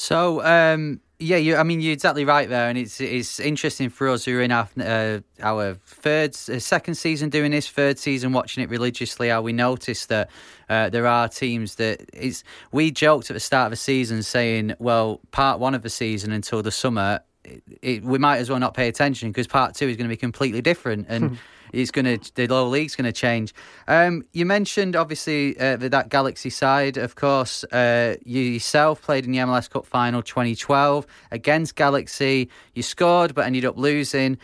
So 0.00 0.42
um, 0.42 1.02
yeah, 1.18 1.36
you, 1.36 1.56
I 1.56 1.62
mean, 1.62 1.82
you're 1.82 1.92
exactly 1.92 2.24
right 2.24 2.48
there, 2.48 2.70
and 2.70 2.78
it's 2.78 3.02
it's 3.02 3.38
interesting 3.38 3.90
for 3.90 4.08
us 4.08 4.24
who 4.24 4.38
are 4.38 4.40
in 4.40 4.50
our 4.50 4.66
uh, 4.80 5.20
our 5.42 5.74
third, 5.84 6.30
uh, 6.48 6.58
second 6.58 6.94
season 6.94 7.28
doing 7.28 7.50
this, 7.50 7.68
third 7.68 7.98
season 7.98 8.32
watching 8.32 8.64
it 8.64 8.70
religiously. 8.70 9.28
How 9.28 9.42
we 9.42 9.52
notice 9.52 10.06
that 10.06 10.30
uh, 10.70 10.88
there 10.88 11.06
are 11.06 11.28
teams 11.28 11.74
that 11.74 12.08
it's. 12.14 12.44
We 12.72 12.90
joked 12.90 13.28
at 13.28 13.34
the 13.34 13.40
start 13.40 13.66
of 13.66 13.72
the 13.72 13.76
season 13.76 14.22
saying, 14.22 14.72
well, 14.78 15.20
part 15.32 15.60
one 15.60 15.74
of 15.74 15.82
the 15.82 15.90
season 15.90 16.32
until 16.32 16.62
the 16.62 16.72
summer, 16.72 17.20
it, 17.44 17.62
it, 17.82 18.02
we 18.02 18.16
might 18.16 18.38
as 18.38 18.48
well 18.48 18.58
not 18.58 18.72
pay 18.72 18.88
attention 18.88 19.28
because 19.28 19.46
part 19.46 19.74
two 19.74 19.86
is 19.86 19.98
going 19.98 20.08
to 20.08 20.12
be 20.12 20.16
completely 20.16 20.62
different, 20.62 21.08
and. 21.10 21.38
It's 21.72 21.90
going 21.90 22.18
to 22.18 22.34
the 22.34 22.46
lower 22.46 22.68
league's 22.68 22.96
going 22.96 23.04
to 23.04 23.12
change. 23.12 23.54
Um, 23.88 24.24
you 24.32 24.46
mentioned 24.46 24.96
obviously 24.96 25.58
uh, 25.58 25.76
that 25.76 26.08
Galaxy 26.08 26.50
side, 26.50 26.96
of 26.96 27.14
course. 27.14 27.64
Uh, 27.64 28.16
you 28.24 28.40
yourself 28.40 29.02
played 29.02 29.24
in 29.24 29.32
the 29.32 29.38
MLS 29.38 29.68
Cup 29.68 29.86
final 29.86 30.22
2012 30.22 31.06
against 31.30 31.76
Galaxy. 31.76 32.48
You 32.74 32.82
scored, 32.82 33.34
but 33.34 33.46
ended 33.46 33.64
up 33.64 33.76
losing. 33.76 34.38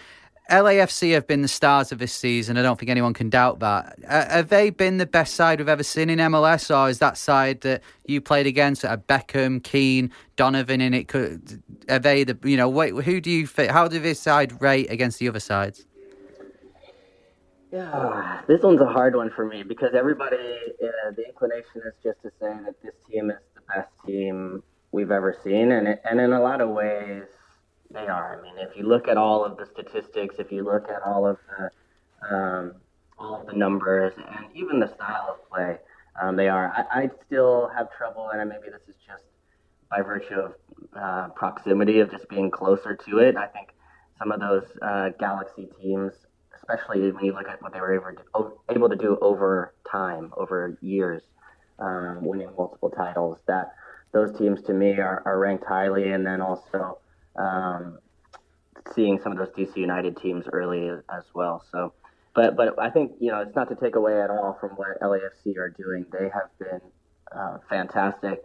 LAFC 0.51 1.13
have 1.13 1.27
been 1.27 1.43
the 1.43 1.49
stars 1.49 1.91
of 1.91 1.99
this 1.99 2.13
season. 2.13 2.57
I 2.57 2.63
don't 2.63 2.79
think 2.79 2.89
anyone 2.89 3.15
can 3.15 3.29
doubt 3.29 3.59
that. 3.61 3.99
Uh, 4.07 4.29
have 4.29 4.49
they 4.49 4.71
been 4.71 4.99
the 4.99 5.07
best 5.07 5.35
side 5.35 5.59
we've 5.59 5.69
ever 5.69 5.83
seen 5.83 6.09
in 6.09 6.21
MLS, 6.21 6.75
or 6.75 6.89
is 6.89 7.01
that 7.01 7.19
side 7.19 7.63
that 7.63 7.83
you 8.07 8.21
played 8.21 8.47
against, 8.47 8.85
uh, 8.85 8.97
Beckham, 8.97 9.63
Keane, 9.63 10.13
Donovan 10.37 10.81
in 10.81 10.95
it? 10.95 11.09
Could, 11.09 11.63
are 11.89 11.99
they 11.99 12.23
the 12.23 12.39
you 12.45 12.57
know? 12.57 12.69
Wait, 12.69 12.95
who 12.95 13.21
do 13.21 13.29
you? 13.29 13.49
How 13.69 13.89
do 13.89 13.99
this 13.99 14.21
side 14.21 14.63
rate 14.63 14.89
against 14.89 15.19
the 15.19 15.29
other 15.29 15.41
sides? 15.41 15.85
Yeah, 17.73 18.43
this 18.47 18.63
one's 18.63 18.81
a 18.81 18.87
hard 18.87 19.17
one 19.17 19.31
for 19.31 19.45
me 19.45 19.63
because 19.65 19.91
everybody, 19.95 20.37
uh, 20.37 21.11
the 21.17 21.27
inclination 21.27 21.83
is 21.87 21.95
just 22.03 22.23
to 22.23 22.31
say 22.41 22.53
that 22.65 22.75
this 22.83 22.95
team 23.11 23.31
is 23.31 23.39
the 23.55 23.61
best 23.75 23.91
team 24.07 24.63
we've 24.93 25.11
ever 25.11 25.37
seen, 25.43 25.73
and 25.73 25.89
it, 25.89 26.01
and 26.09 26.21
in 26.21 26.33
a 26.33 26.41
lot 26.41 26.61
of 26.61 26.71
ways, 26.71 27.25
they 27.91 28.07
are. 28.07 28.39
I 28.39 28.43
mean, 28.43 28.55
if 28.59 28.77
you 28.77 28.85
look 28.87 29.09
at 29.09 29.17
all 29.17 29.45
of 29.45 29.57
the 29.57 29.67
statistics, 29.67 30.37
if 30.39 30.53
you 30.53 30.63
look 30.65 30.89
at 30.89 31.03
all 31.05 31.27
of 31.27 31.39
the 31.59 32.35
um, 32.35 32.75
all 33.19 33.41
of 33.41 33.47
the 33.47 33.55
numbers, 33.55 34.13
and 34.17 34.47
even 34.55 34.79
the 34.79 34.89
style 34.95 35.27
of 35.31 35.49
play, 35.51 35.79
um, 36.21 36.37
they 36.37 36.49
are. 36.49 36.73
I, 36.73 37.03
I 37.03 37.11
still 37.27 37.69
have 37.77 37.89
trouble, 37.97 38.31
and 38.33 38.49
maybe 38.49 38.71
this 38.71 38.83
is 38.89 38.95
just 39.07 39.25
by 39.91 40.03
virtue 40.03 40.35
of 40.35 40.55
uh, 40.97 41.29
proximity 41.35 41.99
of 41.99 42.11
just 42.11 42.29
being 42.29 42.51
closer 42.51 42.95
to 42.95 43.19
it. 43.19 43.37
I 43.37 43.47
think 43.47 43.71
some 44.19 44.31
of 44.31 44.41
those 44.41 44.65
uh, 44.83 45.11
Galaxy 45.19 45.69
teams 45.81 46.13
especially 46.57 47.11
when 47.13 47.25
you 47.25 47.33
look 47.33 47.49
at 47.49 47.63
what 47.63 47.73
they 47.73 47.81
were 47.81 47.95
able 48.69 48.89
to, 48.89 48.97
do 48.97 49.19
over 49.21 49.75
time, 49.91 50.33
over 50.37 50.77
years, 50.81 51.23
um, 51.79 52.25
winning 52.25 52.49
multiple 52.57 52.91
titles. 52.91 53.39
That 53.47 53.75
those 54.13 54.37
teams 54.39 54.63
to 54.65 54.73
me 54.73 54.99
are, 54.99 55.23
are 55.25 55.39
ranked 55.39 55.65
highly, 55.67 56.11
and 56.13 56.27
then 56.27 56.41
also 56.41 56.99
um, 57.37 57.99
seeing 58.95 59.21
some 59.21 59.33
of 59.33 59.39
those 59.39 59.51
DC 59.51 59.77
United 59.77 60.17
teams 60.17 60.47
early 60.53 60.89
as 60.89 61.25
well. 61.35 61.65
So, 61.71 61.93
but 62.35 62.57
but 62.57 62.79
I 62.79 62.91
think 62.91 63.13
you 63.21 63.31
know 63.31 63.41
it's 63.41 63.57
not 63.57 63.69
to 63.69 63.77
take 63.77 63.97
away 63.97 64.21
at 64.21 64.31
all 64.31 64.57
from 64.61 64.71
what 64.71 65.01
LAFC 65.01 65.57
are 65.57 65.71
doing. 65.71 66.07
They 66.13 66.29
have 66.33 66.51
been 66.59 66.81
uh, 67.33 67.59
fantastic. 67.69 68.45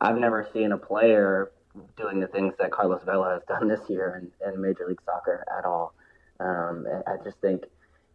I've 0.00 0.18
never 0.18 0.48
seen 0.52 0.72
a 0.72 0.78
player 0.78 1.52
doing 1.96 2.20
the 2.20 2.26
things 2.26 2.54
that 2.58 2.70
Carlos 2.70 3.02
Vela 3.04 3.34
has 3.34 3.42
done 3.48 3.68
this 3.68 3.80
year 3.88 4.20
in, 4.20 4.52
in 4.52 4.60
Major 4.60 4.86
League 4.88 5.00
Soccer 5.04 5.44
at 5.56 5.64
all. 5.64 5.94
Um, 6.40 6.86
I 7.06 7.22
just 7.24 7.38
think 7.40 7.64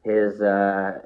his, 0.04 0.42
uh, 0.42 1.00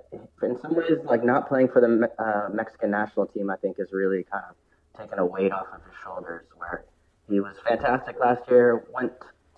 in 0.44 0.60
some 0.62 0.76
ways, 0.76 0.98
like 1.04 1.24
not 1.24 1.48
playing 1.48 1.70
for 1.70 1.82
the 1.82 2.10
uh, 2.24 2.50
Mexican 2.54 2.92
national 2.92 3.28
team, 3.28 3.50
I 3.50 3.56
think, 3.58 3.78
is 3.80 3.92
really 3.92 4.26
kind 4.32 4.44
of 4.50 4.56
taken 5.00 5.20
a 5.20 5.26
weight 5.26 5.52
off 5.52 5.68
of 5.74 5.82
his 5.84 5.94
shoulders. 6.04 6.46
Where 6.58 6.86
he 7.30 7.40
was 7.40 7.56
fantastic 7.68 8.18
last 8.20 8.50
year, 8.50 8.86
went 8.94 9.14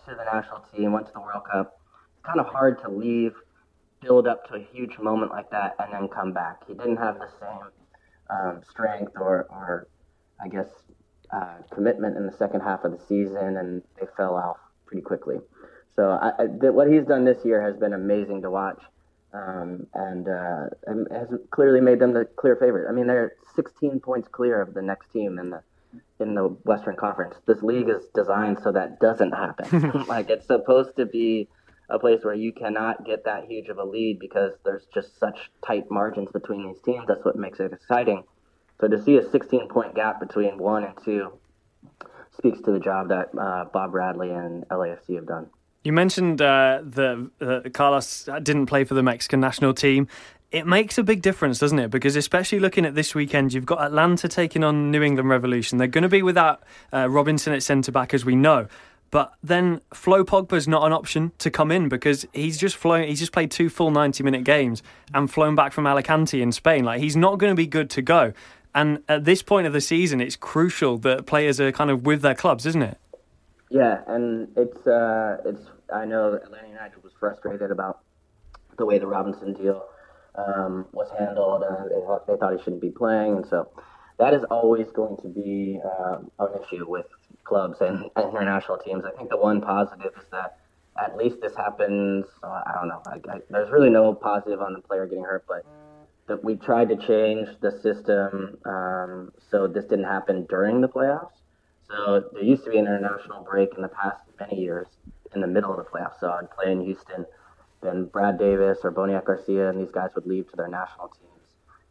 to 0.06 0.16
the 0.16 0.24
national 0.26 0.66
team, 0.76 0.94
went 0.94 1.08
to 1.08 1.14
the 1.14 1.20
World 1.20 1.44
Cup. 1.52 1.80
It's 2.16 2.26
kind 2.26 2.40
of 2.40 2.48
hard 2.48 2.82
to 2.84 2.90
leave, 2.90 3.34
build 4.02 4.28
up 4.28 4.48
to 4.50 4.56
a 4.56 4.60
huge 4.60 4.98
moment 5.00 5.32
like 5.32 5.50
that, 5.52 5.76
and 5.80 5.94
then 5.94 6.08
come 6.08 6.34
back. 6.34 6.68
He 6.68 6.74
didn't 6.74 6.98
have 6.98 7.20
the 7.20 7.30
same 7.40 7.70
um, 8.30 8.62
strength 8.70 9.14
or, 9.16 9.48
or, 9.50 9.88
I 10.44 10.48
guess, 10.48 10.68
uh, 11.32 11.58
commitment 11.72 12.16
in 12.18 12.26
the 12.26 12.32
second 12.32 12.62
half 12.62 12.84
of 12.84 12.92
the 12.92 13.00
season, 13.08 13.58
and 13.58 13.82
they 14.00 14.08
fell 14.16 14.36
off 14.36 14.58
pretty 14.86 15.02
quickly. 15.02 15.38
So 15.96 16.10
I, 16.10 16.44
I, 16.44 16.70
what 16.70 16.92
he's 16.92 17.06
done 17.06 17.26
this 17.26 17.44
year 17.46 17.62
has 17.62 17.78
been 17.78 17.94
amazing 17.94 18.42
to 18.42 18.50
watch, 18.50 18.82
um, 19.34 19.88
and, 19.94 20.28
uh, 20.28 20.66
has 21.12 21.28
clearly 21.52 21.82
made 21.82 22.00
them 22.00 22.14
the 22.14 22.26
clear 22.26 22.56
favorite. 22.56 22.90
I 22.90 22.94
mean, 22.94 23.08
they're 23.08 23.34
16 23.56 24.00
points 24.00 24.28
clear 24.28 24.62
of 24.62 24.74
the 24.74 24.82
next 24.82 25.12
team 25.12 25.38
in 25.40 25.52
the 25.52 25.62
in 26.20 26.34
the 26.34 26.48
Western 26.64 26.96
Conference. 26.96 27.36
This 27.46 27.62
league 27.62 27.90
is 27.90 28.04
designed 28.16 28.60
so 28.64 28.72
that 28.72 29.00
doesn't 29.00 29.32
happen. 29.32 30.04
like 30.08 30.30
it's 30.30 30.48
supposed 30.48 30.96
to 30.96 31.06
be 31.06 31.48
a 31.90 32.00
place 32.00 32.24
where 32.24 32.34
you 32.34 32.52
cannot 32.52 33.06
get 33.06 33.26
that 33.26 33.46
huge 33.46 33.68
of 33.68 33.78
a 33.78 33.84
lead 33.84 34.20
because 34.20 34.54
there's 34.66 34.86
just 34.94 35.20
such 35.20 35.52
tight 35.66 35.92
margins 35.92 36.32
between 36.32 36.66
these 36.68 36.82
teams. 36.82 37.06
That's 37.08 37.24
what 37.24 37.36
makes 37.36 37.60
it 37.60 37.74
exciting. 37.74 38.24
So 38.80 38.88
to 38.88 39.02
see 39.02 39.18
a 39.18 39.30
16 39.30 39.68
point 39.68 39.96
gap 39.96 40.20
between 40.20 40.58
one 40.58 40.84
and 40.84 40.94
two 41.04 41.34
speaks 42.36 42.60
to 42.62 42.72
the 42.72 42.80
job 42.80 43.10
that 43.10 43.30
uh, 43.38 43.66
Bob 43.66 43.92
Bradley 43.92 44.32
and 44.32 44.68
LAFC 44.70 45.16
have 45.16 45.28
done. 45.28 45.50
You 45.84 45.92
mentioned 45.92 46.42
uh, 46.42 46.80
that 46.82 47.30
uh, 47.42 47.70
Carlos 47.70 48.30
didn't 48.42 48.68
play 48.68 48.86
for 48.86 48.94
the 48.94 49.04
Mexican 49.04 49.42
national 49.42 49.74
team. 49.74 50.08
It 50.52 50.66
makes 50.66 50.98
a 50.98 51.04
big 51.04 51.22
difference, 51.22 51.60
doesn't 51.60 51.80
it? 51.80 51.90
Because 51.90 52.16
especially 52.16 52.60
looking 52.60 52.86
at 52.86 52.96
this 52.96 53.14
weekend, 53.14 53.54
you've 53.54 53.66
got 53.66 53.82
Atlanta 53.82 54.28
taking 54.28 54.64
on 54.64 54.92
New 54.92 55.02
England 55.02 55.28
Revolution. 55.28 55.80
They're 55.80 55.88
going 55.88 56.04
to 56.04 56.10
be 56.10 56.22
without 56.22 56.64
uh, 56.94 57.10
Robinson 57.10 57.54
at 57.54 57.64
centre 57.64 57.92
back, 57.92 58.14
as 58.14 58.24
we 58.24 58.36
know. 58.36 58.68
But 59.12 59.34
then 59.44 59.82
Flo 59.94 60.24
Pogba's 60.24 60.68
not 60.68 60.86
an 60.86 60.94
option 60.94 61.34
to 61.40 61.52
come 61.52 61.70
in 61.70 61.90
because 61.90 62.26
he's 62.34 62.58
just 62.58 62.76
flown. 62.76 63.08
He's 63.08 63.20
just 63.20 63.32
played 63.32 63.52
two 63.52 63.70
full 63.70 63.92
ninety-minute 63.92 64.44
games 64.44 64.82
and 65.14 65.30
flown 65.30 65.54
back 65.54 65.74
from 65.74 65.86
Alicante 65.86 66.42
in 66.42 66.52
Spain. 66.52 66.84
Like 66.84 67.02
he's 67.02 67.16
not 67.16 67.40
going 67.40 67.52
to 67.52 67.56
be 67.56 67.68
good 67.68 67.90
to 67.92 68.02
go. 68.02 68.34
And 68.74 69.04
at 69.10 69.26
this 69.26 69.44
point 69.44 69.68
of 69.68 69.74
the 69.74 69.82
season, 69.82 70.22
it's 70.22 70.36
crucial 70.36 70.98
that 71.00 71.26
players 71.26 71.60
are 71.60 71.72
kind 71.72 71.92
of 71.92 72.06
with 72.06 72.22
their 72.22 72.34
clubs, 72.34 72.66
isn't 72.66 72.82
it? 72.82 72.98
Yeah, 73.70 74.02
and 74.08 74.48
it's 74.56 74.88
uh, 74.88 75.38
it's. 75.46 75.62
I 75.94 76.06
know 76.06 76.34
Atlanta 76.34 76.68
United 76.68 77.04
was 77.04 77.14
frustrated 77.20 77.72
about 77.72 78.00
the 78.78 78.86
way 78.86 78.98
the 78.98 79.08
Robinson 79.08 79.54
deal 79.54 79.86
um, 80.36 80.88
was 80.92 81.10
handled. 81.18 81.64
Uh, 81.64 81.84
they, 81.84 82.02
thought, 82.06 82.28
they 82.28 82.36
thought 82.36 82.58
he 82.58 82.64
shouldn't 82.64 82.82
be 82.82 82.90
playing, 82.90 83.38
and 83.38 83.46
so 83.48 83.70
that 84.18 84.34
is 84.34 84.44
always 84.50 84.88
going 84.92 85.18
to 85.18 85.28
be 85.28 85.80
uh, 85.86 86.18
an 86.40 86.50
issue 86.64 86.90
with 86.90 87.06
clubs 87.44 87.78
and, 87.82 88.10
and, 88.16 88.30
international 88.32 88.78
teams. 88.78 89.04
I 89.06 89.12
think 89.16 89.30
the 89.30 89.38
one 89.38 89.62
positive 89.62 90.12
is 90.18 90.26
that 90.32 90.58
at 91.00 91.16
least 91.18 91.38
this 91.42 91.56
happens. 91.56 92.26
Uh, 92.42 92.62
I 92.66 92.72
don't 92.76 92.88
know. 92.88 93.02
I, 93.06 93.36
I, 93.36 93.40
there's 93.50 93.72
really 93.72 93.90
no 93.90 94.14
positive 94.14 94.62
on 94.62 94.74
the 94.74 94.82
player 94.82 95.06
getting 95.06 95.24
hurt, 95.24 95.46
but 95.48 95.66
that 96.28 96.44
we 96.44 96.56
tried 96.56 96.90
to 96.90 96.96
change 96.96 97.50
the 97.62 97.72
system 97.82 98.58
um, 98.66 99.32
so 99.52 99.68
this 99.68 99.86
didn't 99.86 100.06
happen 100.06 100.46
during 100.50 100.82
the 100.82 100.88
playoffs. 100.88 101.34
So 101.90 102.24
there 102.34 102.44
used 102.44 102.64
to 102.64 102.72
be 102.72 102.78
an 102.78 102.88
international 102.88 103.44
break 103.44 103.76
in 103.76 103.82
the 103.82 103.90
past 103.90 104.18
many 104.40 104.62
years 104.62 104.88
in 105.36 105.42
the 105.42 105.48
middle 105.48 105.72
of 105.72 105.78
the 105.78 105.84
playoffs. 105.84 106.20
So 106.20 106.32
I'd 106.32 106.52
play 106.52 106.72
in 106.72 106.82
Houston, 106.82 107.26
then 107.82 108.06
Brad 108.06 108.38
Davis 108.40 108.80
or 108.84 108.92
Boniek 108.92 109.26
Garcia 109.26 109.70
and 109.70 109.80
these 109.80 109.92
guys 109.92 110.10
would 110.16 110.26
leave 110.26 110.50
to 110.52 110.56
their 110.56 110.68
national 110.68 111.10
teams. 111.10 111.30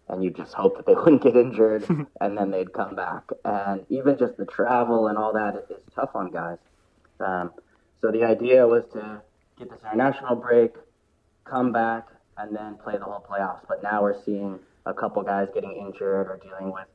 And 0.08 0.22
you 0.22 0.30
just 0.30 0.52
hope 0.52 0.76
that 0.76 0.86
they 0.86 0.94
wouldn't 0.96 1.22
get 1.22 1.36
injured 1.36 1.84
and 2.20 2.36
then 2.36 2.50
they'd 2.50 2.72
come 2.72 2.94
back. 2.94 3.24
And 3.44 3.84
even 3.88 4.18
just 4.18 4.36
the 4.36 4.46
travel 4.46 5.08
and 5.08 5.18
all 5.18 5.32
that 5.32 5.66
is 5.70 5.82
tough 5.94 6.10
on 6.14 6.30
guys. 6.30 6.58
Um, 7.20 7.52
so 8.00 8.10
the 8.10 8.24
idea 8.24 8.66
was 8.66 8.84
to 8.92 9.22
get 9.58 9.70
this 9.70 9.78
international 9.84 10.36
break, 10.36 10.74
come 11.44 11.72
back, 11.72 12.08
and 12.36 12.54
then 12.54 12.76
play 12.82 12.96
the 12.96 13.04
whole 13.04 13.24
playoffs. 13.28 13.60
But 13.68 13.82
now 13.82 14.02
we're 14.02 14.20
seeing 14.24 14.58
a 14.86 14.94
couple 14.94 15.22
guys 15.22 15.48
getting 15.54 15.72
injured 15.72 16.26
or 16.26 16.40
dealing 16.42 16.72
with 16.72 16.86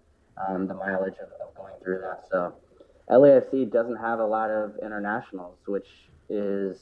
um, 0.48 0.68
the 0.68 0.74
mileage 0.74 1.16
of, 1.22 1.30
of, 1.42 1.56
going 1.56 1.74
through 1.82 2.02
that. 2.02 2.26
So 2.30 2.54
LAFC 3.10 3.72
doesn't 3.72 3.96
have 3.98 4.20
a 4.20 4.26
lot 4.26 4.50
of 4.50 4.76
internationals, 4.82 5.58
which 5.66 5.88
is 6.30 6.78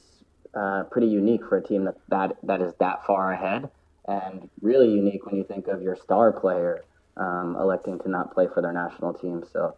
uh, 0.54 0.84
pretty 0.90 1.08
unique 1.08 1.42
for 1.48 1.58
a 1.58 1.62
team 1.62 1.84
that, 1.84 1.96
that 2.08 2.36
that 2.42 2.60
is 2.60 2.72
that 2.80 3.04
far 3.06 3.32
ahead, 3.32 3.70
and 4.06 4.48
really 4.60 4.90
unique 4.90 5.26
when 5.26 5.36
you 5.36 5.44
think 5.44 5.68
of 5.68 5.82
your 5.82 5.96
star 5.96 6.32
player 6.32 6.84
um, 7.16 7.56
electing 7.60 7.98
to 8.00 8.08
not 8.08 8.32
play 8.32 8.46
for 8.52 8.62
their 8.62 8.72
national 8.72 9.14
team. 9.14 9.44
So 9.52 9.76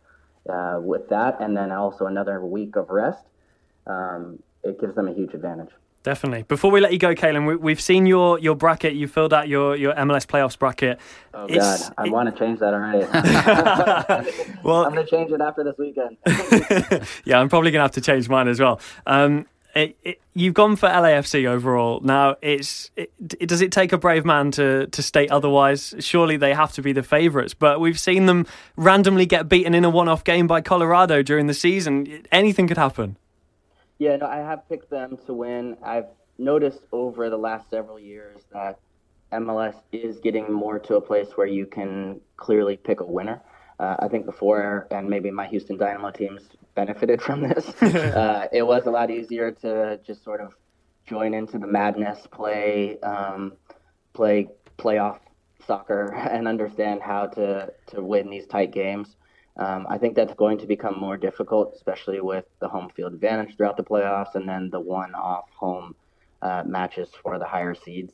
uh, 0.49 0.81
with 0.81 1.09
that, 1.09 1.41
and 1.41 1.57
then 1.57 1.73
also 1.73 2.07
another 2.07 2.45
week 2.45 2.77
of 2.77 2.91
rest, 2.91 3.25
um, 3.87 4.43
it 4.63 4.81
gives 4.81 4.95
them 4.95 5.09
a 5.09 5.13
huge 5.13 5.35
advantage. 5.35 5.71
Definitely. 6.05 6.45
Before 6.45 6.71
we 6.71 6.81
let 6.81 6.93
you 6.93 6.99
go, 6.99 7.15
Calen, 7.15 7.61
we, 7.61 7.73
have 7.73 7.81
seen 7.81 8.07
your, 8.07 8.39
your 8.39 8.55
bracket. 8.55 8.95
You 8.95 9.09
filled 9.09 9.35
out 9.35 9.49
your, 9.49 9.77
your 9.77 9.93
MLS 9.95 10.27
playoffs 10.27 10.59
bracket. 10.59 10.99
Oh 11.35 11.47
it's, 11.47 11.89
God, 11.89 11.95
I 11.99 12.07
it... 12.07 12.13
want 12.13 12.33
to 12.33 12.39
change 12.39 12.61
that 12.61 12.73
already. 12.73 13.01
well, 14.63 14.85
I'm 14.85 14.95
going 14.95 15.05
to 15.05 15.11
change 15.11 15.33
it 15.33 15.41
after 15.41 15.65
this 15.65 15.77
weekend. 15.77 16.17
yeah, 17.25 17.41
I'm 17.41 17.49
probably 17.49 17.73
going 17.73 17.81
to 17.81 17.85
have 17.85 17.91
to 17.93 18.01
change 18.01 18.29
mine 18.29 18.49
as 18.49 18.61
well. 18.61 18.81
Um, 19.07 19.47
it, 19.75 19.97
it, 20.03 20.21
you've 20.35 20.55
gone 20.55 20.77
for 20.77 20.89
LAFC 20.89 21.47
overall. 21.47 22.01
Now, 22.01 22.37
it's 22.43 22.91
does 23.27 23.61
it 23.61 23.71
take 23.73 23.93
a 23.93 23.99
brave 23.99 24.25
man 24.25 24.51
to 24.53 24.87
to 24.87 25.03
state 25.03 25.31
otherwise? 25.31 25.95
Surely 26.01 26.37
they 26.37 26.55
have 26.55 26.73
to 26.73 26.83
be 26.83 26.93
the 26.93 27.03
favourites, 27.03 27.55
but 27.55 27.81
we've 27.81 27.99
seen 27.99 28.27
them 28.27 28.47
randomly 28.77 29.27
get 29.27 29.49
beaten 29.49 29.75
in 29.75 29.85
a 29.85 29.91
one-off 29.91 30.25
game 30.25 30.47
by 30.47 30.61
Colorado 30.61 31.23
during 31.23 31.47
the 31.47 31.55
season. 31.55 32.25
Anything 32.33 32.67
could 32.67 32.79
happen. 32.79 33.17
Yeah, 33.99 34.17
no, 34.17 34.27
I 34.27 34.39
have 34.39 34.69
picked 34.69 34.91
them 34.91 35.19
to 35.27 35.35
win. 35.35 35.77
I've 35.83 36.07
noticed 36.39 36.81
over 36.93 37.31
the 37.31 37.37
last 37.37 37.69
several 37.69 37.99
years 37.99 38.43
that 38.53 38.79
MLS 39.33 39.75
is 39.93 40.19
getting 40.21 40.51
more 40.53 40.79
to 40.79 40.97
a 40.97 41.01
place 41.01 41.29
where 41.37 41.47
you 41.47 41.67
can 41.67 42.21
clearly 42.37 42.77
pick 42.77 43.01
a 43.01 43.05
winner. 43.05 43.43
Uh, 43.79 43.97
I 44.01 44.09
think 44.09 44.27
before, 44.27 44.88
and 44.91 45.09
maybe 45.09 45.31
my 45.31 45.47
Houston 45.47 45.77
Dynamo 45.77 46.11
teams 46.11 46.43
benefited 46.75 47.23
from 47.23 47.49
this. 47.49 47.69
uh, 47.83 48.49
it 48.53 48.62
was 48.62 48.87
a 48.87 48.91
lot 48.91 49.11
easier 49.11 49.53
to 49.53 50.01
just 50.05 50.25
sort 50.25 50.41
of 50.41 50.55
join 51.07 51.33
into 51.33 51.59
the 51.59 51.67
madness, 51.67 52.27
play, 52.31 52.99
um, 53.01 53.53
play 54.14 54.49
playoff 54.79 55.21
soccer, 55.67 56.12
and 56.33 56.49
understand 56.49 57.03
how 57.03 57.27
to 57.27 57.73
to 57.88 58.03
win 58.03 58.31
these 58.31 58.47
tight 58.47 58.73
games. 58.73 59.17
Um, 59.59 59.87
I 59.91 59.99
think 59.99 60.14
that's 60.14 60.35
going 60.35 60.59
to 60.59 60.67
become 60.67 60.99
more 60.99 61.17
difficult, 61.17 61.75
especially 61.75 62.21
with 62.21 62.45
the 62.61 62.69
home 62.69 62.91
field 62.95 63.12
advantage 63.12 63.57
throughout 63.57 63.77
the 63.77 63.83
playoffs 63.83 64.37
and 64.37 64.49
then 64.49 64.71
the 64.71 64.79
one 64.79 65.14
off 65.17 65.47
home 65.57 65.97
uh, 66.43 66.62
matches 66.64 67.09
for 67.23 67.41
the 67.41 67.45
higher 67.45 67.75
seeds. 67.75 68.12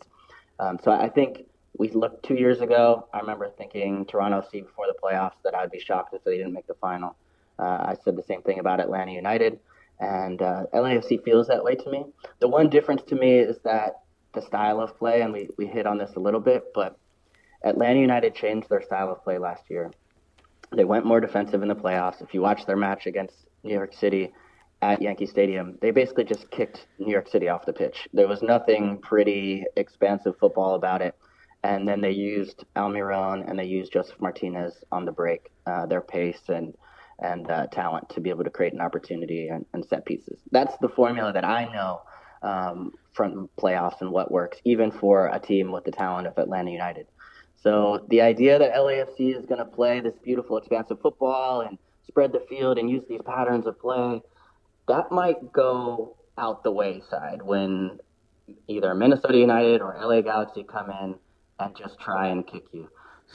Um, 0.58 0.78
so 0.82 0.90
I 0.90 1.10
think 1.10 1.46
we 1.76 1.90
looked 1.90 2.24
two 2.24 2.34
years 2.34 2.60
ago. 2.60 3.08
I 3.12 3.20
remember 3.20 3.50
thinking 3.56 4.06
Toronto 4.06 4.40
FC 4.40 4.64
before 4.64 4.86
the 4.86 4.94
playoffs 5.02 5.42
that 5.44 5.54
I'd 5.54 5.70
be 5.70 5.80
shocked 5.80 6.14
if 6.14 6.22
they 6.24 6.36
didn't 6.36 6.52
make 6.52 6.66
the 6.66 6.74
final. 6.74 7.16
Uh, 7.58 7.62
I 7.62 7.96
said 8.04 8.16
the 8.16 8.22
same 8.22 8.42
thing 8.42 8.58
about 8.58 8.80
Atlanta 8.80 9.12
United, 9.12 9.58
and 10.00 10.40
uh, 10.40 10.64
LAFC 10.72 11.22
feels 11.24 11.48
that 11.48 11.64
way 11.64 11.74
to 11.74 11.90
me. 11.90 12.04
The 12.40 12.48
one 12.48 12.68
difference 12.68 13.02
to 13.04 13.14
me 13.14 13.38
is 13.38 13.58
that 13.64 14.00
the 14.34 14.42
style 14.42 14.80
of 14.80 14.96
play, 14.98 15.22
and 15.22 15.32
we, 15.32 15.48
we 15.56 15.66
hit 15.66 15.86
on 15.86 15.98
this 15.98 16.14
a 16.16 16.20
little 16.20 16.40
bit, 16.40 16.64
but 16.74 16.98
Atlanta 17.64 18.00
United 18.00 18.34
changed 18.34 18.68
their 18.68 18.82
style 18.82 19.10
of 19.10 19.22
play 19.22 19.38
last 19.38 19.70
year. 19.70 19.90
They 20.72 20.84
went 20.84 21.06
more 21.06 21.20
defensive 21.20 21.62
in 21.62 21.68
the 21.68 21.74
playoffs. 21.74 22.20
If 22.20 22.34
you 22.34 22.40
watch 22.40 22.66
their 22.66 22.76
match 22.76 23.06
against 23.06 23.46
New 23.62 23.72
York 23.72 23.94
City 23.94 24.32
at 24.82 25.00
Yankee 25.00 25.26
Stadium, 25.26 25.78
they 25.80 25.90
basically 25.90 26.24
just 26.24 26.50
kicked 26.50 26.86
New 26.98 27.12
York 27.12 27.28
City 27.28 27.48
off 27.48 27.64
the 27.64 27.72
pitch. 27.72 28.08
There 28.12 28.28
was 28.28 28.42
nothing 28.42 28.98
pretty 28.98 29.64
expansive 29.76 30.36
football 30.38 30.74
about 30.74 31.00
it. 31.00 31.14
And 31.64 31.88
then 31.88 32.02
they 32.02 32.10
used 32.10 32.66
Almiron 32.76 33.48
and 33.48 33.58
they 33.58 33.64
used 33.64 33.90
Josef 33.90 34.20
Martinez 34.20 34.84
on 34.92 35.06
the 35.06 35.12
break, 35.12 35.50
uh, 35.66 35.86
their 35.86 36.02
pace 36.02 36.42
and 36.48 36.74
and 37.20 37.50
uh, 37.50 37.66
talent 37.68 38.08
to 38.10 38.20
be 38.20 38.28
able 38.28 38.44
to 38.44 38.50
create 38.50 38.72
an 38.72 38.80
opportunity 38.80 39.46
and, 39.48 39.64
and, 39.72 39.84
set 39.86 40.04
pieces. 40.04 40.40
That's 40.50 40.76
the 40.78 40.88
formula 40.88 41.32
that 41.32 41.44
I 41.44 41.72
know 41.72 42.02
um, 42.42 42.92
from 43.12 43.48
playoffs 43.56 44.00
and 44.00 44.10
what 44.10 44.32
works, 44.32 44.58
even 44.64 44.90
for 44.90 45.28
a 45.28 45.38
team 45.38 45.70
with 45.70 45.84
the 45.84 45.92
talent 45.92 46.26
of 46.26 46.36
Atlanta 46.38 46.72
United. 46.72 47.06
So 47.62 48.04
the 48.08 48.20
idea 48.20 48.58
that 48.58 48.74
LAFC 48.74 49.38
is 49.38 49.46
going 49.46 49.60
to 49.60 49.64
play 49.64 50.00
this 50.00 50.16
beautiful, 50.24 50.58
expansive 50.58 51.00
football 51.00 51.60
and 51.60 51.78
spread 52.08 52.32
the 52.32 52.44
field 52.48 52.78
and 52.78 52.90
use 52.90 53.04
these 53.08 53.22
patterns 53.24 53.66
of 53.66 53.78
play, 53.80 54.20
that 54.88 55.12
might 55.12 55.52
go 55.52 56.16
out 56.36 56.64
the 56.64 56.72
wayside 56.72 57.42
when 57.42 58.00
either 58.66 58.92
Minnesota 58.92 59.38
United 59.38 59.80
or 59.80 59.96
LA 59.98 60.20
Galaxy 60.20 60.64
come 60.64 60.90
in 60.90 61.14
and 61.58 61.76
just 61.76 61.98
try 62.00 62.28
and 62.28 62.46
kick 62.46 62.64
you. 62.72 62.88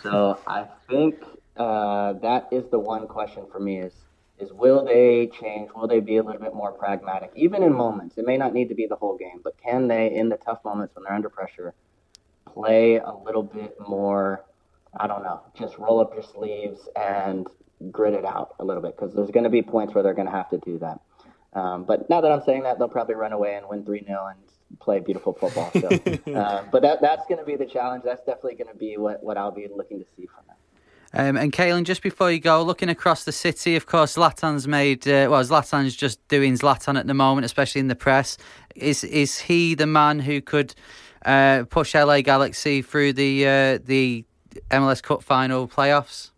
So 0.04 0.40
I 0.48 0.68
think 0.90 1.16
uh, 1.58 2.14
that 2.22 2.48
is 2.52 2.66
the 2.70 2.80
one 2.80 3.08
question 3.08 3.46
for 3.52 3.60
me 3.60 3.80
is 3.80 3.94
is 4.40 4.54
will 4.54 4.86
they 4.86 5.30
change? 5.42 5.70
Will 5.76 5.88
they 5.88 6.00
be 6.00 6.18
a 6.18 6.24
little 6.24 6.42
bit 6.42 6.54
more 6.54 6.72
pragmatic, 6.72 7.32
even 7.36 7.62
in 7.62 7.74
moments? 7.74 8.18
It 8.18 8.26
may 8.26 8.38
not 8.38 8.54
need 8.54 8.70
to 8.70 8.76
be 8.76 8.88
the 8.88 8.96
whole 8.96 9.18
game, 9.18 9.42
but 9.44 9.58
can 9.58 9.90
they, 9.90 10.14
in 10.14 10.30
the 10.30 10.38
tough 10.38 10.64
moments 10.64 10.96
when 10.96 11.04
they're 11.04 11.14
under 11.14 11.30
pressure, 11.30 11.74
play 12.46 12.96
a 12.96 13.12
little 13.12 13.44
bit 13.44 13.76
more. 13.86 14.46
I 14.98 15.08
don't 15.08 15.24
know, 15.24 15.42
just 15.56 15.78
roll 15.78 16.00
up 16.00 16.14
your 16.14 16.24
sleeves 16.24 16.88
and 16.96 17.46
grit 17.92 18.14
it 18.14 18.26
out 18.26 18.56
a 18.60 18.66
little 18.66 18.82
bit 18.82 18.96
because 18.98 19.14
there's 19.14 19.30
going 19.30 19.44
to 19.44 19.50
be 19.50 19.62
points 19.62 19.94
where 19.94 20.04
they're 20.04 20.14
going 20.14 20.28
to 20.28 20.32
have 20.32 20.50
to 20.50 20.58
do 20.58 20.80
that. 20.80 21.00
Um, 21.54 21.84
but 21.84 22.10
now 22.10 22.22
that 22.22 22.32
I'm 22.32 22.42
saying 22.42 22.64
that, 22.64 22.78
they'll 22.78 22.88
probably 22.88 23.16
run 23.16 23.34
away 23.34 23.56
and 23.56 23.68
win 23.68 23.84
3 23.84 24.06
0 24.06 24.28
and 24.28 24.80
play 24.80 25.00
beautiful 25.00 25.34
football. 25.34 25.72
So, 25.74 25.88
uh, 26.34 26.64
but 26.72 26.82
that, 26.84 27.02
that's 27.02 27.26
going 27.28 27.40
to 27.40 27.46
be 27.46 27.56
the 27.56 27.66
challenge. 27.66 28.04
That's 28.04 28.24
definitely 28.24 28.56
going 28.56 28.72
to 28.72 28.78
be 28.78 28.98
what, 28.98 29.24
what 29.24 29.38
I'll 29.38 29.52
be 29.52 29.68
looking 29.76 30.00
to 30.00 30.06
see 30.16 30.28
from 30.28 30.44
them. 30.48 30.56
Um, 31.12 31.38
and 31.38 31.52
Calen, 31.52 31.86
just 31.86 32.04
before 32.04 32.32
you 32.32 32.40
go, 32.40 32.62
looking 32.62 32.90
across 32.90 33.24
the 33.24 33.32
city, 33.32 33.76
of 33.76 33.88
course, 33.88 34.16
Zlatan's 34.16 34.68
made 34.68 35.08
uh, 35.08 35.28
well. 35.30 35.44
Zlatan's 35.44 35.96
just 35.96 36.26
doing 36.28 36.54
Zlatan 36.56 37.00
at 37.00 37.08
the 37.08 37.16
moment, 37.16 37.46
especially 37.46 37.82
in 37.82 37.88
the 37.88 37.96
press. 37.96 38.38
Is 38.76 39.04
is 39.04 39.40
he 39.40 39.74
the 39.74 39.88
man 39.88 40.20
who 40.20 40.40
could 40.40 40.76
uh, 41.26 41.64
push 41.68 41.96
LA 41.96 42.22
Galaxy 42.22 42.84
through 42.84 43.14
the 43.14 43.48
uh, 43.48 43.80
the 43.84 44.24
MLS 44.70 45.02
Cup 45.02 45.24
final 45.24 45.68
playoffs? 45.68 46.30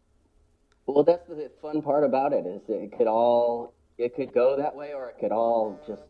Well, 0.86 1.04
that's 1.04 1.28
the 1.28 1.52
fun 1.62 1.82
part 1.82 2.06
about 2.06 2.32
it 2.32 2.46
is 2.46 2.62
it 2.70 2.98
could 2.98 3.08
all 3.08 3.74
it 4.02 4.16
could 4.16 4.34
go 4.34 4.58
that 4.58 4.76
way, 4.76 4.94
or 4.94 5.10
it 5.10 5.18
could 5.20 5.32
all 5.32 5.80
just 5.88 6.04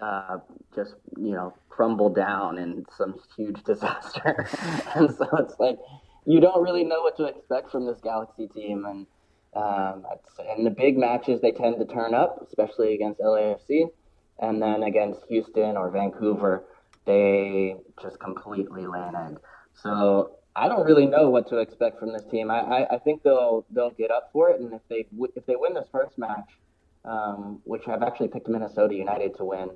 uh, 0.00 0.38
just 0.74 0.94
you 1.16 1.32
know 1.32 1.54
crumble 1.68 2.08
down 2.08 2.58
in 2.58 2.84
some 2.96 3.14
huge 3.36 3.62
disaster. 3.64 4.48
and 4.94 5.14
so 5.14 5.28
it's 5.38 5.58
like 5.58 5.78
you 6.26 6.40
don't 6.40 6.62
really 6.62 6.84
know 6.84 7.00
what 7.02 7.16
to 7.16 7.24
expect 7.24 7.70
from 7.70 7.86
this 7.86 7.98
Galaxy 8.02 8.48
team, 8.48 8.84
and 8.84 9.06
um, 9.54 10.04
in 10.56 10.64
the 10.64 10.70
big 10.70 10.96
matches 10.96 11.40
they 11.40 11.52
tend 11.52 11.78
to 11.78 11.84
turn 11.86 12.14
up, 12.14 12.44
especially 12.46 12.94
against 12.94 13.20
LAFC, 13.20 13.90
and 14.38 14.62
then 14.62 14.82
against 14.82 15.20
Houston 15.28 15.76
or 15.76 15.90
Vancouver, 15.90 16.64
they 17.04 17.76
just 18.00 18.18
completely 18.20 18.84
an 18.84 19.14
egg. 19.16 19.38
So 19.74 20.36
I 20.54 20.68
don't 20.68 20.84
really 20.84 21.06
know 21.06 21.30
what 21.30 21.48
to 21.48 21.58
expect 21.58 21.98
from 21.98 22.12
this 22.12 22.24
team. 22.30 22.50
I, 22.50 22.60
I, 22.60 22.94
I 22.94 22.98
think 22.98 23.22
they'll 23.22 23.64
they'll 23.70 23.90
get 23.90 24.10
up 24.10 24.30
for 24.32 24.50
it, 24.50 24.60
and 24.60 24.72
if 24.72 24.82
they 24.88 25.06
if 25.34 25.46
they 25.46 25.56
win 25.56 25.74
this 25.74 25.88
first 25.90 26.18
match, 26.18 26.50
um, 27.04 27.60
which 27.64 27.88
I've 27.88 28.02
actually 28.02 28.28
picked 28.28 28.48
Minnesota 28.48 28.94
United 28.94 29.36
to 29.36 29.44
win. 29.44 29.70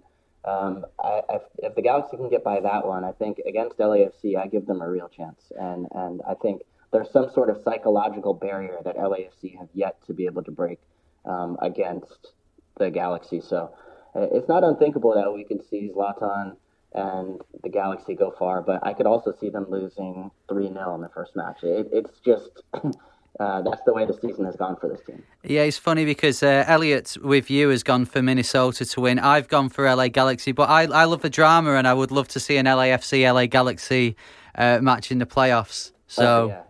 Um, 0.44 0.86
I, 1.02 1.22
I, 1.28 1.38
if 1.58 1.74
the 1.74 1.82
Galaxy 1.82 2.16
can 2.16 2.30
get 2.30 2.44
by 2.44 2.60
that 2.60 2.86
one, 2.86 3.04
I 3.04 3.12
think 3.12 3.38
against 3.46 3.78
LAFC, 3.78 4.36
I 4.36 4.46
give 4.46 4.66
them 4.66 4.80
a 4.80 4.88
real 4.88 5.08
chance. 5.08 5.40
And 5.58 5.88
and 5.92 6.22
I 6.28 6.34
think 6.34 6.62
there's 6.92 7.10
some 7.10 7.30
sort 7.30 7.50
of 7.50 7.60
psychological 7.64 8.32
barrier 8.32 8.78
that 8.84 8.96
LAFC 8.96 9.58
have 9.58 9.68
yet 9.74 9.96
to 10.06 10.14
be 10.14 10.26
able 10.26 10.44
to 10.44 10.52
break 10.52 10.78
um, 11.24 11.58
against 11.60 12.32
the 12.78 12.90
Galaxy. 12.90 13.40
So 13.40 13.74
uh, 14.14 14.28
it's 14.32 14.48
not 14.48 14.62
unthinkable 14.62 15.14
that 15.14 15.32
we 15.32 15.44
could 15.44 15.68
see 15.68 15.90
Zlatan 15.94 16.56
and 16.92 17.40
the 17.64 17.68
Galaxy 17.68 18.14
go 18.14 18.32
far, 18.38 18.62
but 18.62 18.86
I 18.86 18.92
could 18.92 19.06
also 19.06 19.34
see 19.40 19.50
them 19.50 19.66
losing 19.68 20.30
3 20.48 20.72
0 20.72 20.94
in 20.94 21.00
the 21.00 21.08
first 21.08 21.34
match. 21.34 21.64
It, 21.64 21.88
it's 21.92 22.20
just. 22.24 22.62
uh, 23.38 23.62
that's 23.62 23.83
the 23.85 23.92
way 23.92 24.07
the 24.07 24.14
season 24.14 24.44
has 24.44 24.57
gone 24.57 24.77
for 24.77 24.88
this 24.88 25.01
team. 25.07 25.22
Yeah, 25.44 25.62
it's 25.62 25.79
funny 25.79 26.05
because 26.05 26.42
uh, 26.42 26.64
Elliot, 26.66 27.16
with 27.22 27.51
you, 27.51 27.68
has 27.68 27.83
gone 27.83 28.07
for 28.07 28.22
Minnesota 28.22 28.85
to 28.85 29.01
win. 29.01 29.18
I've 29.18 29.49
gone 29.49 29.68
for 29.68 29.85
LA 29.92 30.09
Galaxy, 30.09 30.53
but 30.53 30.68
I, 30.68 30.85
I 30.85 31.05
love 31.05 31.22
the 31.22 31.31
drama 31.31 31.75
and 31.75 31.87
I 31.87 31.94
would 31.94 32.11
love 32.11 32.29
to 32.29 32.40
see 32.40 32.57
an 32.57 32.66
LAFC 32.66 33.31
LA 33.31 33.46
Galaxy 33.46 34.16
uh, 34.55 34.79
match 34.81 35.11
in 35.11 35.18
the 35.18 35.27
playoffs. 35.27 35.92
So, 36.07 36.25
oh, 36.25 36.49
yeah. 36.49 36.62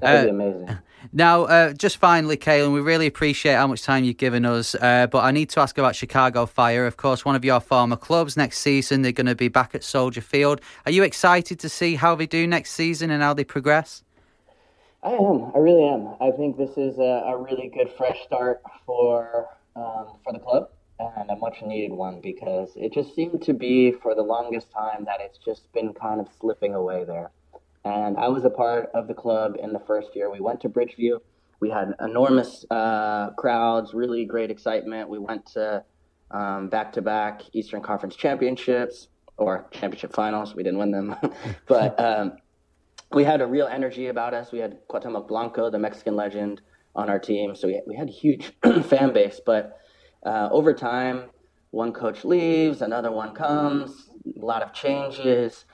that 0.00 0.14
would 0.14 0.38
be 0.38 0.42
uh, 0.42 0.46
amazing. 0.46 0.78
Now, 1.12 1.44
uh, 1.44 1.72
just 1.72 1.96
finally, 1.96 2.36
Calen, 2.36 2.72
we 2.72 2.80
really 2.80 3.06
appreciate 3.06 3.54
how 3.54 3.66
much 3.66 3.82
time 3.82 4.04
you've 4.04 4.18
given 4.18 4.44
us. 4.44 4.74
Uh, 4.74 5.08
but 5.08 5.24
I 5.24 5.32
need 5.32 5.50
to 5.50 5.60
ask 5.60 5.76
about 5.76 5.96
Chicago 5.96 6.46
Fire. 6.46 6.86
Of 6.86 6.96
course, 6.96 7.24
one 7.24 7.34
of 7.34 7.44
your 7.44 7.60
former 7.60 7.96
clubs. 7.96 8.36
Next 8.36 8.60
season, 8.60 9.02
they're 9.02 9.12
going 9.12 9.26
to 9.26 9.34
be 9.34 9.48
back 9.48 9.74
at 9.74 9.82
Soldier 9.82 10.20
Field. 10.20 10.60
Are 10.86 10.92
you 10.92 11.02
excited 11.02 11.58
to 11.58 11.68
see 11.68 11.96
how 11.96 12.14
they 12.14 12.26
do 12.26 12.46
next 12.46 12.70
season 12.70 13.10
and 13.10 13.22
how 13.22 13.34
they 13.34 13.44
progress? 13.44 14.04
I 15.02 15.12
am. 15.12 15.50
I 15.54 15.58
really 15.58 15.84
am. 15.84 16.14
I 16.20 16.30
think 16.30 16.56
this 16.56 16.76
is 16.76 16.98
a, 16.98 17.24
a 17.26 17.36
really 17.36 17.68
good 17.68 17.90
fresh 17.96 18.22
start 18.24 18.62
for 18.86 19.48
um, 19.74 20.18
for 20.22 20.32
the 20.32 20.38
club 20.38 20.68
and 21.00 21.30
a 21.30 21.36
much 21.36 21.62
needed 21.62 21.92
one 21.92 22.20
because 22.20 22.70
it 22.76 22.92
just 22.92 23.14
seemed 23.14 23.42
to 23.42 23.52
be 23.52 23.90
for 23.90 24.14
the 24.14 24.22
longest 24.22 24.70
time 24.70 25.04
that 25.06 25.20
it's 25.20 25.38
just 25.38 25.72
been 25.72 25.92
kind 25.92 26.20
of 26.20 26.28
slipping 26.40 26.74
away 26.74 27.04
there. 27.04 27.30
And 27.84 28.16
I 28.16 28.28
was 28.28 28.44
a 28.44 28.50
part 28.50 28.90
of 28.94 29.08
the 29.08 29.14
club 29.14 29.56
in 29.60 29.72
the 29.72 29.80
first 29.80 30.14
year. 30.14 30.30
We 30.30 30.40
went 30.40 30.60
to 30.60 30.68
Bridgeview. 30.68 31.18
We 31.58 31.70
had 31.70 31.94
enormous 32.00 32.64
uh, 32.70 33.30
crowds, 33.30 33.94
really 33.94 34.24
great 34.24 34.50
excitement. 34.50 35.08
We 35.08 35.18
went 35.18 35.46
to 35.54 35.84
back 36.30 36.92
to 36.92 37.02
back 37.02 37.42
Eastern 37.52 37.82
Conference 37.82 38.14
championships 38.14 39.08
or 39.36 39.66
championship 39.72 40.12
finals. 40.12 40.54
We 40.54 40.62
didn't 40.62 40.78
win 40.78 40.92
them, 40.92 41.16
but 41.66 41.98
um, 41.98 42.36
we 43.14 43.24
had 43.24 43.40
a 43.40 43.46
real 43.46 43.66
energy 43.66 44.08
about 44.08 44.34
us. 44.34 44.52
We 44.52 44.58
had 44.58 44.78
Cuauhtemoc 44.88 45.28
Blanco, 45.28 45.70
the 45.70 45.78
Mexican 45.78 46.16
legend, 46.16 46.62
on 46.94 47.08
our 47.08 47.18
team, 47.18 47.54
so 47.54 47.68
we 47.68 47.80
we 47.86 47.96
had 47.96 48.08
a 48.08 48.12
huge 48.12 48.52
fan 48.84 49.12
base. 49.12 49.40
But 49.44 49.78
uh, 50.24 50.48
over 50.50 50.74
time, 50.74 51.30
one 51.70 51.92
coach 51.92 52.24
leaves, 52.24 52.82
another 52.82 53.10
one 53.10 53.34
comes, 53.34 54.10
a 54.40 54.44
lot 54.44 54.62
of 54.62 54.72
changes. 54.72 55.64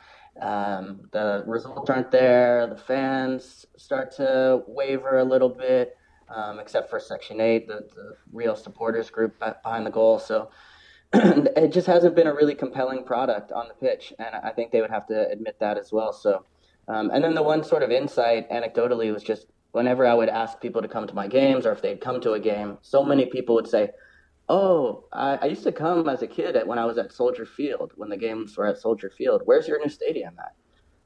Um, 0.40 1.08
the 1.10 1.42
results 1.46 1.90
aren't 1.90 2.12
there. 2.12 2.68
The 2.68 2.76
fans 2.76 3.66
start 3.76 4.12
to 4.16 4.62
waver 4.68 5.18
a 5.18 5.24
little 5.24 5.48
bit, 5.48 5.96
um, 6.28 6.60
except 6.60 6.88
for 6.88 7.00
Section 7.00 7.40
8, 7.40 7.66
the, 7.66 7.88
the 7.96 8.12
real 8.32 8.54
supporters 8.54 9.10
group 9.10 9.36
behind 9.64 9.84
the 9.84 9.90
goal. 9.90 10.20
So 10.20 10.50
it 11.12 11.72
just 11.72 11.88
hasn't 11.88 12.14
been 12.14 12.28
a 12.28 12.34
really 12.34 12.54
compelling 12.54 13.02
product 13.02 13.50
on 13.50 13.66
the 13.66 13.74
pitch, 13.74 14.12
and 14.20 14.36
I 14.36 14.50
think 14.50 14.70
they 14.70 14.80
would 14.80 14.90
have 14.90 15.08
to 15.08 15.28
admit 15.28 15.56
that 15.58 15.76
as 15.76 15.90
well. 15.90 16.12
So 16.12 16.44
um, 16.88 17.10
and 17.12 17.22
then 17.22 17.34
the 17.34 17.42
one 17.42 17.62
sort 17.62 17.82
of 17.82 17.90
insight, 17.90 18.50
anecdotally, 18.50 19.12
was 19.12 19.22
just 19.22 19.46
whenever 19.72 20.06
I 20.06 20.14
would 20.14 20.28
ask 20.28 20.60
people 20.60 20.82
to 20.82 20.88
come 20.88 21.06
to 21.06 21.14
my 21.14 21.28
games 21.28 21.66
or 21.66 21.72
if 21.72 21.82
they'd 21.82 22.00
come 22.00 22.20
to 22.22 22.32
a 22.32 22.40
game, 22.40 22.78
so 22.80 23.04
many 23.04 23.26
people 23.26 23.54
would 23.54 23.68
say, 23.68 23.90
Oh, 24.50 25.04
I, 25.12 25.36
I 25.42 25.44
used 25.44 25.64
to 25.64 25.72
come 25.72 26.08
as 26.08 26.22
a 26.22 26.26
kid 26.26 26.56
at, 26.56 26.66
when 26.66 26.78
I 26.78 26.86
was 26.86 26.96
at 26.96 27.12
Soldier 27.12 27.44
Field, 27.44 27.92
when 27.96 28.08
the 28.08 28.16
games 28.16 28.56
were 28.56 28.66
at 28.66 28.78
Soldier 28.78 29.10
Field. 29.10 29.42
Where's 29.44 29.68
your 29.68 29.78
new 29.78 29.90
stadium 29.90 30.34
at? 30.38 30.54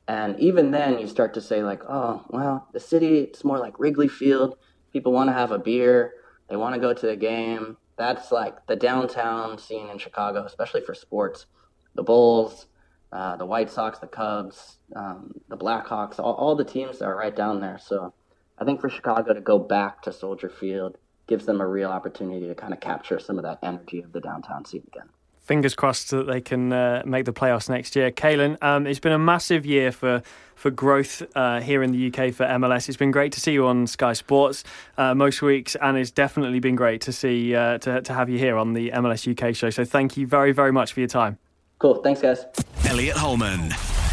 And 0.07 0.39
even 0.39 0.71
then, 0.71 1.01
you 1.01 1.09
start 1.09 1.35
to 1.35 1.41
say, 1.41 1.65
like, 1.65 1.83
oh, 1.89 2.25
well, 2.31 2.69
the 2.73 2.79
city, 2.79 3.19
it's 3.19 3.43
more 3.43 3.59
like 3.59 3.81
Wrigley 3.81 4.07
Field. 4.07 4.59
People 4.93 5.11
want 5.11 5.29
to 5.29 5.33
have 5.33 5.51
a 5.51 5.59
beer, 5.59 6.13
they 6.49 6.57
want 6.57 6.75
to 6.75 6.81
go 6.81 6.93
to 6.93 7.07
the 7.07 7.17
game. 7.17 7.77
That's 7.97 8.31
like 8.31 8.67
the 8.67 8.77
downtown 8.77 9.59
scene 9.59 9.89
in 9.89 9.99
Chicago, 9.99 10.45
especially 10.45 10.83
for 10.83 10.95
sports. 10.95 11.47
The 11.95 12.03
Bulls, 12.03 12.67
uh, 13.13 13.37
the 13.37 13.47
White 13.47 13.71
Sox, 13.71 13.99
the 13.99 14.07
Cubs, 14.07 14.79
um, 14.97 15.35
the 15.49 15.57
Blackhawks, 15.57 16.19
all, 16.19 16.35
all 16.35 16.57
the 16.57 16.65
teams 16.65 17.03
are 17.03 17.15
right 17.15 17.35
down 17.35 17.61
there. 17.61 17.79
So 17.79 18.15
I 18.59 18.65
think 18.65 18.81
for 18.81 18.89
Chicago 18.89 19.35
to 19.35 19.41
go 19.41 19.59
back 19.59 20.03
to 20.03 20.13
Soldier 20.13 20.49
Field 20.49 20.97
gives 21.27 21.45
them 21.47 21.61
a 21.61 21.67
real 21.67 21.91
opportunity 21.91 22.47
to 22.47 22.55
kind 22.55 22.73
of 22.73 22.81
capture 22.81 23.19
some 23.19 23.39
of 23.39 23.45
that 23.45 23.59
energy 23.63 24.01
of 24.01 24.13
the 24.13 24.21
downtown 24.21 24.65
scene 24.65 24.83
again. 24.87 25.09
Fingers 25.45 25.75
crossed 25.75 26.11
that 26.11 26.27
they 26.27 26.41
can 26.41 26.73
uh, 26.73 27.03
make 27.05 27.25
the 27.25 27.33
playoffs 27.33 27.69
next 27.69 27.97
year. 27.97 28.11
Calen, 28.11 28.63
um, 28.63 28.87
it's 28.87 29.01
been 29.01 29.13
a 29.13 29.19
massive 29.19 29.67
year 29.67 29.93
for 29.93 30.23
for 30.55 30.71
growth 30.71 31.23
uh, 31.35 31.61
here 31.61 31.83
in 31.83 31.91
the 31.91 32.07
UK 32.07 32.33
for 32.33 32.47
MLS. 32.47 32.89
It's 32.89 32.97
been 32.97 33.11
great 33.11 33.33
to 33.33 33.41
see 33.41 33.53
you 33.53 33.67
on 33.67 33.89
Sky 33.89 34.13
Sports 34.13 34.63
uh, 34.97 35.13
most 35.15 35.43
weeks, 35.43 35.75
and 35.75 35.99
it's 35.99 36.13
definitely 36.13 36.61
been 36.61 36.77
great 36.77 37.01
to 37.03 37.13
see 37.13 37.57
uh, 37.57 37.79
to 37.79 38.03
to 38.03 38.15
have 38.15 38.31
you 38.31 38.39
here 38.39 38.57
on 38.57 38.73
the 38.73 38.91
MLS 38.91 39.27
UK 39.27 39.55
show. 39.57 39.71
So 39.71 39.85
thank 39.85 40.17
you 40.17 40.29
very 40.29 40.53
very 40.53 40.71
much 40.71 40.93
for 40.93 41.01
your 41.01 41.09
time. 41.09 41.39
Cool. 41.81 42.01
Thanks, 42.03 42.23
guys. 42.23 42.47
Elliot 42.93 43.17
Holman, 43.17 43.71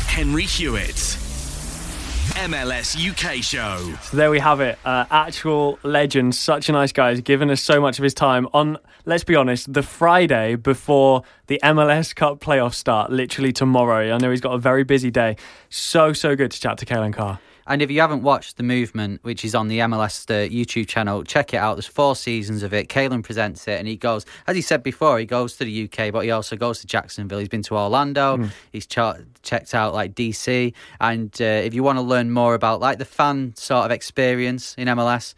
Henry 0.08 0.44
Hewitt. 0.44 0.96
MLS 2.46 2.96
UK 2.96 3.44
show. 3.44 3.94
So 4.04 4.15
there 4.15 4.32
we 4.32 4.39
have 4.39 4.62
it. 4.62 4.80
Uh, 4.86 5.04
actual 5.12 5.78
legend, 5.84 6.34
such 6.34 6.70
a 6.70 6.72
nice 6.72 6.94
guy. 6.94 7.10
He's 7.12 7.20
given 7.20 7.50
us 7.50 7.62
so 7.62 7.82
much 7.82 8.00
of 8.00 8.04
his 8.04 8.13
time 8.13 8.48
on, 8.54 8.78
let's 9.04 9.26
be 9.26 9.36
honest, 9.36 9.74
the 9.74 9.84
Friday 9.84 10.56
before 10.56 11.24
the 11.48 11.60
MLS 11.62 12.15
Cup 12.15 12.39
playoffs 12.39 12.76
start, 12.76 13.12
literally 13.12 13.52
tomorrow. 13.52 14.15
I 14.15 14.18
know 14.18 14.32
he's 14.32 14.39
got 14.39 14.54
a 14.54 14.58
very 14.58 14.86
busy 14.86 15.12
day. 15.12 15.36
So, 15.68 16.13
so 16.13 16.38
good 16.38 16.52
to 16.52 16.62
chat 16.62 16.78
to 16.78 16.86
Calen 16.86 17.12
Carr. 17.13 17.38
And 17.69 17.84
if 17.84 17.91
you 17.91 18.01
haven't 18.01 18.23
watched 18.23 18.58
The 18.58 18.63
Movement, 18.63 19.23
which 19.23 19.45
is 19.45 19.53
on 19.53 19.67
the 19.67 19.77
MLS 19.79 20.29
uh, 20.29 20.49
YouTube 20.49 20.88
channel, 20.88 21.23
check 21.23 21.53
it 21.53 21.58
out. 21.58 21.75
There's 21.75 21.86
four 21.86 22.15
seasons 22.15 22.63
of 22.63 22.73
it. 22.73 22.89
Calen 22.89 23.23
presents 23.23 23.67
it, 23.67 23.77
and 23.77 23.88
he 23.88 23.95
goes, 23.95 24.25
as 24.47 24.55
he 24.55 24.62
said 24.63 24.82
before, 24.82 25.19
he 25.19 25.25
goes 25.25 25.55
to 25.58 25.65
the 25.65 25.84
UK, 25.84 26.12
but 26.12 26.25
he 26.25 26.32
also 26.32 26.55
goes 26.55 26.82
to 26.82 26.88
Jacksonville. 26.88 27.38
He's 27.38 27.47
been 27.47 27.62
to 27.63 27.77
Orlando. 27.77 28.38
Mm. 28.38 28.51
He's 28.71 28.88
ch- 28.88 29.23
checked 29.43 29.75
out 29.75 29.93
like 29.93 30.15
DC. 30.15 30.73
And 30.99 31.32
uh, 31.39 31.45
if 31.45 31.75
you 31.75 31.84
want 31.84 31.99
to 31.99 32.01
learn 32.01 32.32
more 32.32 32.55
about 32.55 32.79
like 32.79 32.97
the 32.97 33.05
fan 33.05 33.53
sort 33.55 33.86
of 33.86 33.91
experience 33.91 34.73
in 34.75 34.88
MLS, 34.88 35.36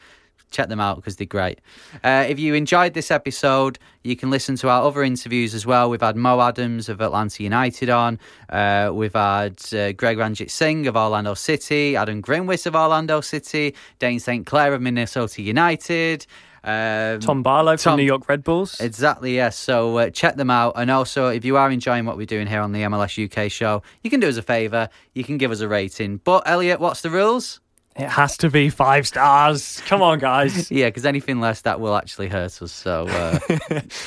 check 0.52 0.70
them 0.70 0.80
out 0.80 0.98
because 0.98 1.16
they're 1.16 1.26
great. 1.26 1.60
Uh, 2.04 2.26
if 2.28 2.38
you 2.38 2.54
enjoyed 2.54 2.94
this 2.94 3.10
episode, 3.10 3.80
you 4.04 4.16
can 4.16 4.30
listen 4.30 4.56
to 4.58 4.70
our 4.70 4.84
other 4.84 5.02
interviews 5.04 5.56
as 5.56 5.66
well. 5.66 5.90
We've 5.90 6.02
had 6.02 6.16
Mo 6.16 6.40
Adams 6.42 6.90
of 6.90 7.02
Atlanta 7.02 7.42
United 7.42 7.90
on. 7.90 8.20
Uh, 8.50 8.92
we've 8.94 9.14
had 9.14 9.62
uh, 9.74 9.94
Greg 9.94 10.18
Ranjitsingh 10.18 10.88
of 10.88 10.96
Orlando 10.96 11.34
City, 11.34 11.96
Adam 11.96 12.22
Grinwis 12.22 12.66
of 12.66 12.76
Orlando 12.76 13.22
City, 13.22 13.76
Dane 14.00 14.20
St. 14.20 14.46
Clair 14.46 14.74
of 14.74 14.82
Minnesota 14.82 15.42
United. 15.42 16.26
Um, 16.64 17.20
Tom 17.20 17.42
Barlow 17.42 17.76
from 17.78 17.92
Tom- 17.92 17.98
New 17.98 18.06
York 18.06 18.30
Red 18.30 18.44
Bulls. 18.44 18.80
Exactly, 18.80 19.36
yes. 19.36 19.58
So 19.58 19.98
uh, 19.98 20.10
check 20.12 20.36
them 20.36 20.52
out. 20.52 20.74
And 20.76 20.92
also, 20.92 21.30
if 21.30 21.44
you 21.44 21.58
are 21.58 21.72
enjoying 21.72 22.06
what 22.06 22.18
we're 22.18 22.28
doing 22.28 22.46
here 22.48 22.62
on 22.62 22.72
the 22.72 22.82
MLS 22.84 23.18
UK 23.18 23.50
show, 23.50 23.82
you 24.04 24.10
can 24.10 24.20
do 24.20 24.28
us 24.30 24.38
a 24.38 24.44
favour. 24.44 24.90
You 25.14 25.24
can 25.24 25.38
give 25.38 25.52
us 25.52 25.62
a 25.62 25.68
rating. 25.68 26.18
But, 26.18 26.44
Elliot, 26.46 26.80
what's 26.80 27.02
the 27.02 27.10
rules? 27.10 27.62
It 27.96 28.08
has 28.08 28.38
to 28.38 28.50
be 28.50 28.70
five 28.70 29.06
stars. 29.06 29.82
Come 29.86 30.02
on, 30.02 30.20
guys. 30.20 30.72
Yeah, 30.82 30.88
because 30.88 31.06
anything 31.06 31.42
less, 31.42 31.62
that 31.62 31.80
will 31.82 31.96
actually 31.96 32.30
hurt 32.30 32.62
us. 32.62 32.72
So, 32.72 33.08
uh, 33.08 33.40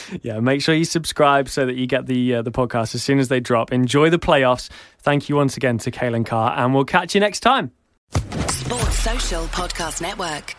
yeah, 0.23 0.40
make 0.40 0.62
sure 0.62 0.75
you 0.75 0.85
subscribe 0.87 1.49
so 1.49 1.66
that 1.66 1.77
you 1.77 1.87
get 1.87 2.07
the 2.07 2.37
uh, 2.37 2.42
the 2.42 2.51
podcast 2.51 2.94
as 2.94 3.03
soon 3.03 3.18
as 3.18 3.29
they 3.29 3.40
drop. 3.40 3.73
Enjoy 3.73 4.09
the 4.09 4.18
playoffs. 4.18 4.70
Thank 5.01 5.29
you 5.29 5.37
once 5.37 5.57
again 5.57 5.77
to 5.79 5.90
Calen 5.90 6.25
Carr, 6.27 6.57
and 6.57 6.75
we'll 6.75 6.85
catch 6.87 7.14
you 7.14 7.20
next 7.20 7.40
time. 7.40 7.70
Sports 8.49 8.99
Social 8.99 9.44
Podcast 9.47 10.01
Network. 10.01 10.57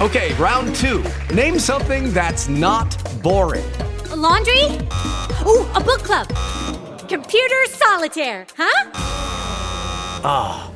Okay, 0.00 0.34
round 0.34 0.74
two. 0.74 1.02
Name 1.32 1.58
something 1.58 2.12
that's 2.12 2.48
not 2.48 2.96
boring. 3.22 3.64
A 4.10 4.16
laundry? 4.16 4.64
Ooh, 5.46 5.66
a 5.74 5.80
book 5.80 6.02
club. 6.02 6.28
Computer 7.08 7.64
solitaire, 7.68 8.46
huh? 8.56 8.90
Ah, 10.28 10.70
oh, 10.70 10.75